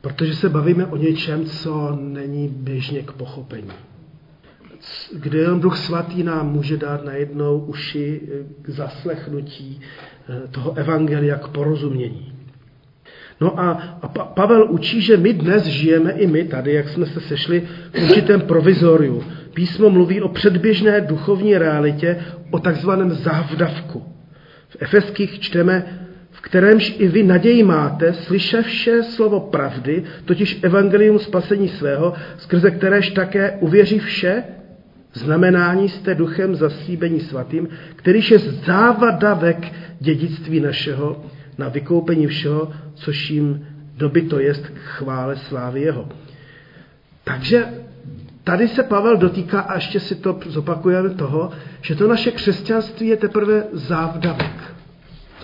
protože 0.00 0.34
se 0.34 0.48
bavíme 0.48 0.86
o 0.86 0.96
něčem, 0.96 1.44
co 1.44 1.98
není 2.00 2.48
běžně 2.48 3.02
k 3.02 3.12
pochopení. 3.12 3.70
Kde 5.12 5.38
jen 5.38 5.60
Duch 5.60 5.76
Svatý 5.76 6.22
nám 6.22 6.52
může 6.52 6.76
dát 6.76 7.04
najednou 7.04 7.58
uši 7.58 8.20
k 8.62 8.68
zaslechnutí 8.68 9.80
eh, 10.28 10.48
toho 10.48 10.74
evangelia, 10.74 11.38
k 11.38 11.48
porozumění. 11.48 12.32
No 13.40 13.60
a, 13.60 13.70
a 14.02 14.08
Pavel 14.08 14.66
učí, 14.70 15.00
že 15.00 15.16
my 15.16 15.32
dnes 15.32 15.64
žijeme 15.64 16.12
i 16.12 16.26
my 16.26 16.44
tady, 16.44 16.72
jak 16.72 16.88
jsme 16.88 17.06
se 17.06 17.20
sešli 17.20 17.68
v 17.92 18.02
určitém 18.02 18.40
provizoriu. 18.40 19.24
Písmo 19.54 19.90
mluví 19.90 20.20
o 20.20 20.28
předběžné 20.28 21.00
duchovní 21.00 21.58
realitě, 21.58 22.16
o 22.50 22.58
takzvaném 22.58 23.10
závdavku. 23.10 24.04
V 24.68 24.76
Efeských 24.80 25.40
čteme, 25.40 26.06
v 26.30 26.40
kterémž 26.40 26.94
i 26.98 27.08
vy 27.08 27.22
naději 27.22 27.62
máte, 27.62 28.12
slyševše 28.12 29.02
slovo 29.02 29.40
pravdy, 29.40 30.04
totiž 30.24 30.58
evangelium 30.62 31.18
spasení 31.18 31.68
svého, 31.68 32.14
skrze 32.38 32.70
kteréž 32.70 33.10
také 33.10 33.50
uvěří 33.60 33.98
vše, 33.98 34.44
znamenání 35.14 35.88
jste 35.88 36.14
duchem 36.14 36.54
zaslíbení 36.54 37.20
svatým, 37.20 37.68
kterýž 37.96 38.30
je 38.30 38.38
závadavek 38.38 39.72
dědictví 40.00 40.60
našeho 40.60 41.24
na 41.58 41.68
vykoupení 41.68 42.26
všeho, 42.26 42.72
což 42.94 43.30
jim 43.30 43.66
doby 43.96 44.22
to 44.22 44.38
jest 44.40 44.66
k 44.66 44.78
chvále 44.78 45.36
slávy 45.36 45.80
jeho. 45.80 46.08
Takže 47.24 47.66
tady 48.44 48.68
se 48.68 48.82
Pavel 48.82 49.16
dotýká, 49.16 49.60
a 49.60 49.74
ještě 49.74 50.00
si 50.00 50.14
to 50.14 50.40
zopakujeme 50.46 51.08
toho, 51.10 51.50
že 51.82 51.94
to 51.94 52.08
naše 52.08 52.30
křesťanství 52.30 53.06
je 53.06 53.16
teprve 53.16 53.64
závdavek. 53.72 54.74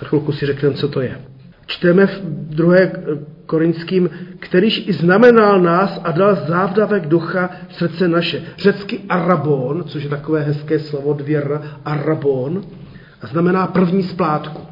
Za 0.01 0.07
chvilku 0.07 0.33
si 0.33 0.47
řekneme, 0.47 0.75
co 0.75 0.89
to 0.89 1.01
je. 1.01 1.21
Čteme 1.67 2.07
v 2.07 2.21
2. 2.25 2.77
Korinským, 3.47 4.11
kterýž 4.39 4.85
i 4.87 4.93
znamenal 4.93 5.61
nás 5.61 6.01
a 6.05 6.13
dal 6.13 6.35
závdavek 6.35 7.07
ducha 7.07 7.51
srdce 7.71 8.09
naše. 8.09 8.43
Řecky 8.59 9.01
arabon, 9.09 9.85
což 9.87 10.03
je 10.03 10.11
takové 10.11 10.41
hezké 10.41 10.79
slovo, 10.79 11.13
dvě 11.13 11.43
r, 11.43 11.61
arabon, 11.85 12.63
a 13.23 13.27
znamená 13.27 13.67
první 13.67 14.03
splátku. 14.03 14.63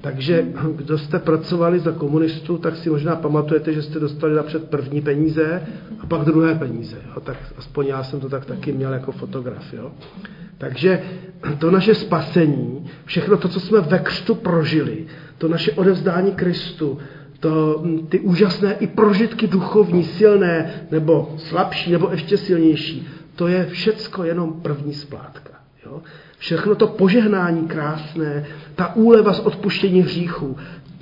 Takže 0.00 0.46
kdo 0.76 0.98
jste 0.98 1.18
pracovali 1.18 1.78
za 1.78 1.92
komunistů, 1.92 2.58
tak 2.58 2.76
si 2.76 2.90
možná 2.90 3.16
pamatujete, 3.16 3.72
že 3.72 3.82
jste 3.82 4.00
dostali 4.00 4.34
napřed 4.34 4.70
první 4.70 5.00
peníze 5.00 5.62
a 6.00 6.06
pak 6.06 6.20
druhé 6.20 6.54
peníze. 6.54 6.96
Jo? 7.06 7.20
Tak 7.20 7.36
aspoň 7.58 7.86
já 7.86 8.02
jsem 8.04 8.20
to 8.20 8.28
tak 8.28 8.44
taky 8.44 8.72
měl 8.72 8.92
jako 8.92 9.12
fotograf. 9.12 9.72
Jo? 9.72 9.92
Takže 10.58 11.02
to 11.58 11.70
naše 11.70 11.94
spasení, 11.94 12.86
všechno 13.04 13.36
to, 13.36 13.48
co 13.48 13.60
jsme 13.60 13.80
ve 13.80 13.98
křtu 13.98 14.34
prožili, 14.34 15.06
to 15.38 15.48
naše 15.48 15.72
odevzdání 15.72 16.32
Kristu, 16.32 16.98
to, 17.40 17.84
ty 18.08 18.20
úžasné 18.20 18.74
i 18.74 18.86
prožitky 18.86 19.46
duchovní, 19.46 20.04
silné, 20.04 20.72
nebo 20.90 21.34
slabší, 21.38 21.92
nebo 21.92 22.08
ještě 22.10 22.36
silnější, 22.36 23.08
to 23.36 23.48
je 23.48 23.66
všecko 23.66 24.24
jenom 24.24 24.52
první 24.52 24.94
splátka. 24.94 25.50
Jo? 25.86 26.02
Všechno 26.38 26.74
to 26.74 26.86
požehnání 26.86 27.68
krásné, 27.68 28.46
ta 28.74 28.96
úleva 28.96 29.32
z 29.32 29.40
odpuštění 29.40 30.02
hříchů, 30.02 30.56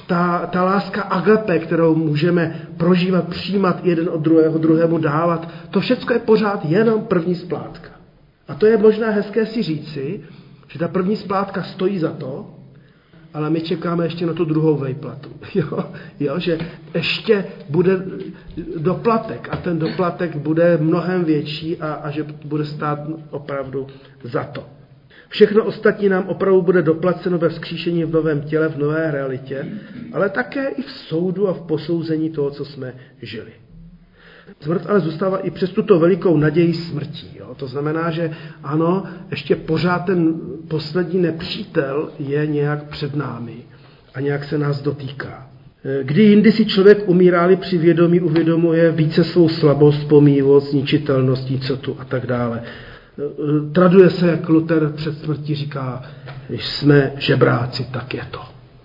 ta, 0.07 0.47
ta 0.47 0.65
láska 0.65 1.03
agape, 1.03 1.59
kterou 1.59 1.95
můžeme 1.95 2.69
prožívat, 2.77 3.29
přijímat 3.29 3.85
jeden 3.85 4.09
od 4.09 4.21
druhého, 4.21 4.59
druhému 4.59 4.99
dávat, 4.99 5.49
to 5.71 5.81
všechno 5.81 6.15
je 6.15 6.19
pořád 6.19 6.65
jenom 6.65 7.01
první 7.05 7.35
splátka. 7.35 7.91
A 8.49 8.55
to 8.55 8.67
je 8.67 8.77
možná 8.77 9.11
hezké 9.11 9.47
si 9.47 9.63
říci, 9.63 10.21
že 10.69 10.79
ta 10.79 10.89
první 10.89 11.17
splátka 11.17 11.63
stojí 11.63 11.99
za 11.99 12.11
to, 12.11 12.58
ale 13.39 13.51
my 13.51 13.61
čekáme 13.61 14.05
ještě 14.05 14.27
na 14.27 14.33
tu 14.33 14.45
druhou 14.45 14.77
vejplatu. 14.77 15.29
Jo? 15.55 15.85
Jo? 16.21 16.39
Že 16.39 16.59
ještě 16.95 17.45
bude 17.69 18.03
doplatek 18.77 19.49
a 19.51 19.57
ten 19.57 19.79
doplatek 19.79 20.37
bude 20.37 20.79
mnohem 20.81 21.25
větší 21.25 21.77
a, 21.77 21.93
a 21.93 22.11
že 22.11 22.27
bude 22.45 22.65
stát 22.65 22.99
opravdu 23.31 23.87
za 24.25 24.45
to. 24.45 24.65
Všechno 25.29 25.65
ostatní 25.65 26.09
nám 26.09 26.29
opravdu 26.29 26.63
bude 26.63 26.83
doplaceno 26.83 27.39
ve 27.39 27.49
vzkříšení 27.49 28.05
v 28.05 28.13
novém 28.13 28.41
těle, 28.43 28.69
v 28.69 28.79
nové 28.79 29.11
realitě, 29.11 29.67
ale 30.13 30.29
také 30.29 30.69
i 30.69 30.83
v 30.83 30.91
soudu 30.91 31.49
a 31.49 31.53
v 31.53 31.61
posouzení 31.61 32.31
toho, 32.31 32.51
co 32.51 32.65
jsme 32.65 32.95
žili. 33.23 33.53
Smrt 34.61 34.87
ale 34.89 35.01
zůstává 35.01 35.39
i 35.39 35.51
přes 35.51 35.71
tuto 35.71 35.99
velikou 35.99 36.37
naději 36.37 36.75
smrtí. 36.75 37.37
Jo? 37.39 37.55
To 37.57 37.67
znamená, 37.67 38.11
že 38.11 38.31
ano, 38.65 39.05
ještě 39.31 39.57
pořád 39.57 39.99
ten 39.99 40.35
poslední 40.69 41.21
nepřítel 41.21 42.11
je 42.19 42.47
nějak 42.47 42.85
před 42.85 43.17
námi 43.17 43.57
a 44.15 44.21
nějak 44.21 44.45
se 44.45 44.59
nás 44.59 44.83
dotýká. 44.83 45.49
Kdy 46.03 46.23
jindy 46.23 46.53
si 46.53 46.67
člověk 46.67 47.09
umíráli 47.09 47.57
při 47.57 47.79
vědomí, 47.79 48.21
uvědomuje 48.21 48.93
více 48.93 49.25
svou 49.25 49.49
slabost, 49.49 50.09
pomývost, 50.09 50.71
zničitelnost, 50.71 51.51
nicotu 51.51 51.97
a 51.99 52.05
tak 52.05 52.27
dále. 52.27 52.63
Traduje 53.73 54.11
se, 54.11 54.29
jak 54.29 54.49
Luther 54.49 54.93
před 54.95 55.19
smrtí 55.19 55.55
říká, 55.55 56.03
když 56.49 56.67
jsme 56.67 57.13
žebráci, 57.19 57.87
tak 57.93 58.15
je 58.15 58.23
to. 58.31 58.41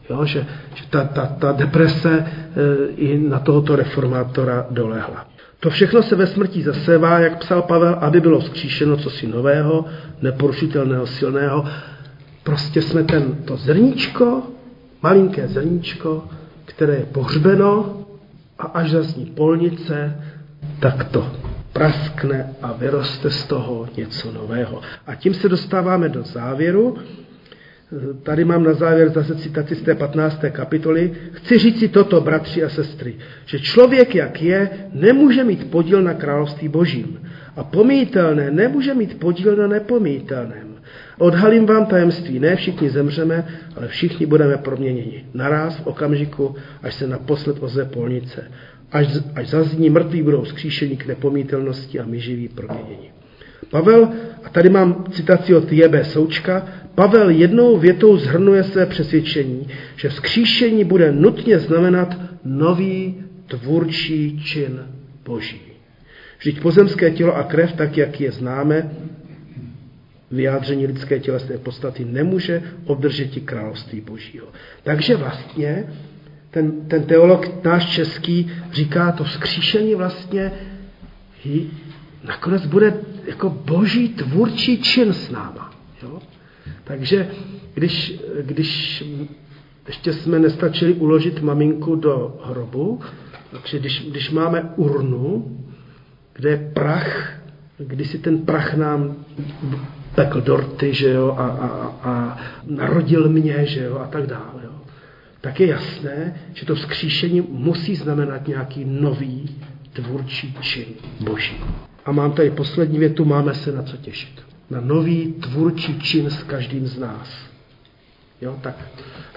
Jo, 0.10 0.26
že, 0.26 0.45
že 0.76 0.84
ta, 0.89 1.04
ta, 1.04 1.26
ta 1.26 1.52
deprese 1.52 2.12
e, 2.12 2.26
i 2.95 3.19
na 3.19 3.39
tohoto 3.39 3.76
reformátora 3.76 4.65
dolehla. 4.69 5.28
To 5.63 5.69
všechno 5.69 6.04
se 6.04 6.15
ve 6.15 6.28
smrti 6.28 6.63
zasevá, 6.63 7.19
jak 7.19 7.38
psal 7.38 7.62
Pavel, 7.62 7.97
aby 8.02 8.21
bylo 8.21 8.39
vzkříšeno 8.39 8.97
cosi 8.97 9.28
nového, 9.28 9.86
neporušitelného, 10.21 11.08
silného. 11.08 11.65
Prostě 12.43 12.82
jsme 12.82 13.04
ten, 13.04 13.36
to 13.45 13.58
zrníčko, 13.58 14.43
malinké 15.04 15.47
zrníčko, 15.47 16.23
které 16.65 16.93
je 16.93 17.06
pohřbeno 17.06 17.97
a 18.60 18.63
až 18.63 18.91
zazní 18.91 19.26
polnice, 19.26 20.21
tak 20.80 21.04
to 21.04 21.32
praskne 21.73 22.54
a 22.62 22.73
vyroste 22.73 23.30
z 23.30 23.45
toho 23.45 23.88
něco 23.97 24.32
nového. 24.32 24.82
A 25.08 25.15
tím 25.15 25.34
se 25.34 25.49
dostáváme 25.49 26.10
do 26.10 26.23
závěru. 26.23 26.97
Tady 28.24 28.46
mám 28.46 28.64
na 28.64 28.74
závěr 28.74 29.10
zase 29.10 29.36
citaci 29.36 29.76
z 29.76 29.82
té 29.82 29.96
15. 29.96 30.42
kapitoly. 30.52 31.12
Chci 31.32 31.58
říct 31.58 31.80
si 31.80 31.88
toto, 31.88 32.22
bratři 32.22 32.64
a 32.64 32.70
sestry, 32.70 33.16
že 33.46 33.60
člověk, 33.60 34.16
jak 34.16 34.42
je, 34.42 34.70
nemůže 34.94 35.44
mít 35.44 35.72
podíl 35.72 36.02
na 36.02 36.14
království 36.14 36.68
božím. 36.68 37.20
A 37.56 37.64
pomítelné 37.64 38.52
nemůže 38.52 38.94
mít 38.94 39.20
podíl 39.20 39.56
na 39.56 39.68
nepomítelném. 39.68 40.74
Odhalím 41.18 41.66
vám 41.66 41.86
tajemství, 41.86 42.40
ne 42.40 42.56
všichni 42.56 42.90
zemřeme, 42.90 43.48
ale 43.76 43.88
všichni 43.88 44.26
budeme 44.26 44.58
proměněni. 44.58 45.26
Naraz 45.34 45.78
v 45.78 45.88
okamžiku, 45.88 46.56
až 46.84 46.94
se 46.94 47.08
naposled 47.08 47.58
oze 47.60 47.86
polnice. 47.86 48.52
Až, 48.92 49.08
až 49.36 49.50
zazní 49.50 49.90
mrtví 49.90 50.22
budou 50.22 50.46
skříšení 50.46 50.98
k 50.98 51.06
nepomítelnosti 51.06 52.00
a 52.00 52.06
my 52.06 52.20
živí 52.20 52.48
proměnění. 52.48 53.12
Pavel, 53.70 54.10
a 54.44 54.50
tady 54.50 54.70
mám 54.70 55.06
citaci 55.12 55.56
od 55.56 55.72
Jebe 55.72 56.04
Součka, 56.04 56.68
Pavel 56.96 57.30
jednou 57.30 57.78
větou 57.78 58.18
zhrnuje 58.18 58.64
své 58.64 58.86
přesvědčení, 58.86 59.68
že 59.96 60.10
vzkříšení 60.10 60.84
bude 60.84 61.12
nutně 61.12 61.60
znamenat 61.60 62.18
nový 62.44 63.24
tvůrčí 63.48 64.42
čin 64.44 64.80
Boží. 65.26 65.62
Vždyť 66.40 66.62
pozemské 66.62 67.12
tělo 67.12 67.36
a 67.36 67.44
krev, 67.44 67.74
tak 67.74 67.98
jak 67.98 68.22
je 68.22 68.32
známe, 68.32 68.92
vyjádření 70.32 70.88
lidské 70.88 71.20
tělesné 71.20 71.58
podstaty 71.58 72.06
nemůže 72.06 72.62
obdržet 72.86 73.38
i 73.38 73.42
království 73.42 74.02
Božího. 74.02 74.48
Takže 74.84 75.16
vlastně 75.16 75.86
ten, 76.52 76.72
ten 76.88 77.04
teolog 77.04 77.64
náš 77.64 77.90
český 77.90 78.52
říká, 78.72 79.12
to 79.12 79.24
vzkříšení 79.24 79.96
vlastně 79.96 80.52
nakonec 82.24 82.66
bude 82.66 82.94
jako 83.26 83.50
boží 83.50 84.10
tvůrčí 84.10 84.82
čin 84.82 85.14
s 85.14 85.30
náma. 85.30 85.74
Jo? 86.04 86.22
Takže 86.84 87.28
když, 87.73 88.19
když 88.41 89.04
ještě 89.88 90.13
jsme 90.13 90.39
nestačili 90.39 90.93
uložit 90.93 91.41
maminku 91.41 91.95
do 91.95 92.39
hrobu, 92.43 92.99
takže 93.52 93.80
když, 93.80 94.10
když 94.10 94.32
máme 94.32 94.62
urnu, 94.76 95.58
kde 96.34 96.49
je 96.49 96.71
prach, 96.73 97.39
když 97.78 98.10
si 98.10 98.19
ten 98.19 98.38
prach 98.38 98.73
nám 98.73 99.15
pekl 100.15 100.41
dorty, 100.41 100.93
že 100.93 101.10
jo, 101.10 101.36
a, 101.38 101.47
a, 101.47 101.67
a 102.10 102.38
narodil 102.67 103.30
mě, 103.30 103.65
že 103.65 103.84
jo, 103.84 103.97
a 103.97 104.08
tak 104.08 104.28
dále, 104.28 104.62
jo, 104.63 104.71
tak 105.41 105.60
je 105.60 105.67
jasné, 105.67 106.36
že 106.54 106.65
to 106.65 106.76
vzkříšení 106.76 107.41
musí 107.41 107.95
znamenat 107.95 108.47
nějaký 108.47 108.86
nový 108.86 109.56
tvůrčí 109.93 110.58
čin 110.62 110.86
Boží. 111.19 111.58
A 112.06 112.12
mám 112.12 112.32
tady 112.32 112.52
poslední 112.52 112.99
větu, 112.99 113.26
máme 113.26 113.54
se 113.54 113.71
na 113.71 113.84
co 113.84 113.97
těšit. 113.97 114.53
Na 114.69 114.82
nový 114.82 115.34
tvůrčí 115.34 115.99
čin 115.99 116.30
s 116.30 116.43
každým 116.43 116.88
z 116.88 116.99
nás. 116.99 117.30
Jo, 118.41 118.58
tak, 118.62 118.76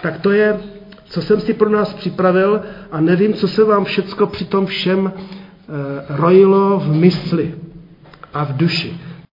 tak 0.02 0.20
to 0.20 0.30
je, 0.30 0.60
co 1.04 1.22
jsem 1.22 1.40
si 1.40 1.54
pro 1.54 1.68
nás 1.68 1.94
připravil 1.94 2.62
a 2.90 3.00
nevím, 3.00 3.34
co 3.34 3.48
se 3.48 3.64
vám 3.64 3.84
všecko 3.84 4.26
při 4.26 4.44
tom 4.44 4.66
všem 4.66 5.12
e, 5.12 5.12
rojilo 6.16 6.78
v 6.80 6.94
mysli 6.94 7.54
a 8.34 8.44
v 8.44 8.56
duši. 8.56 9.00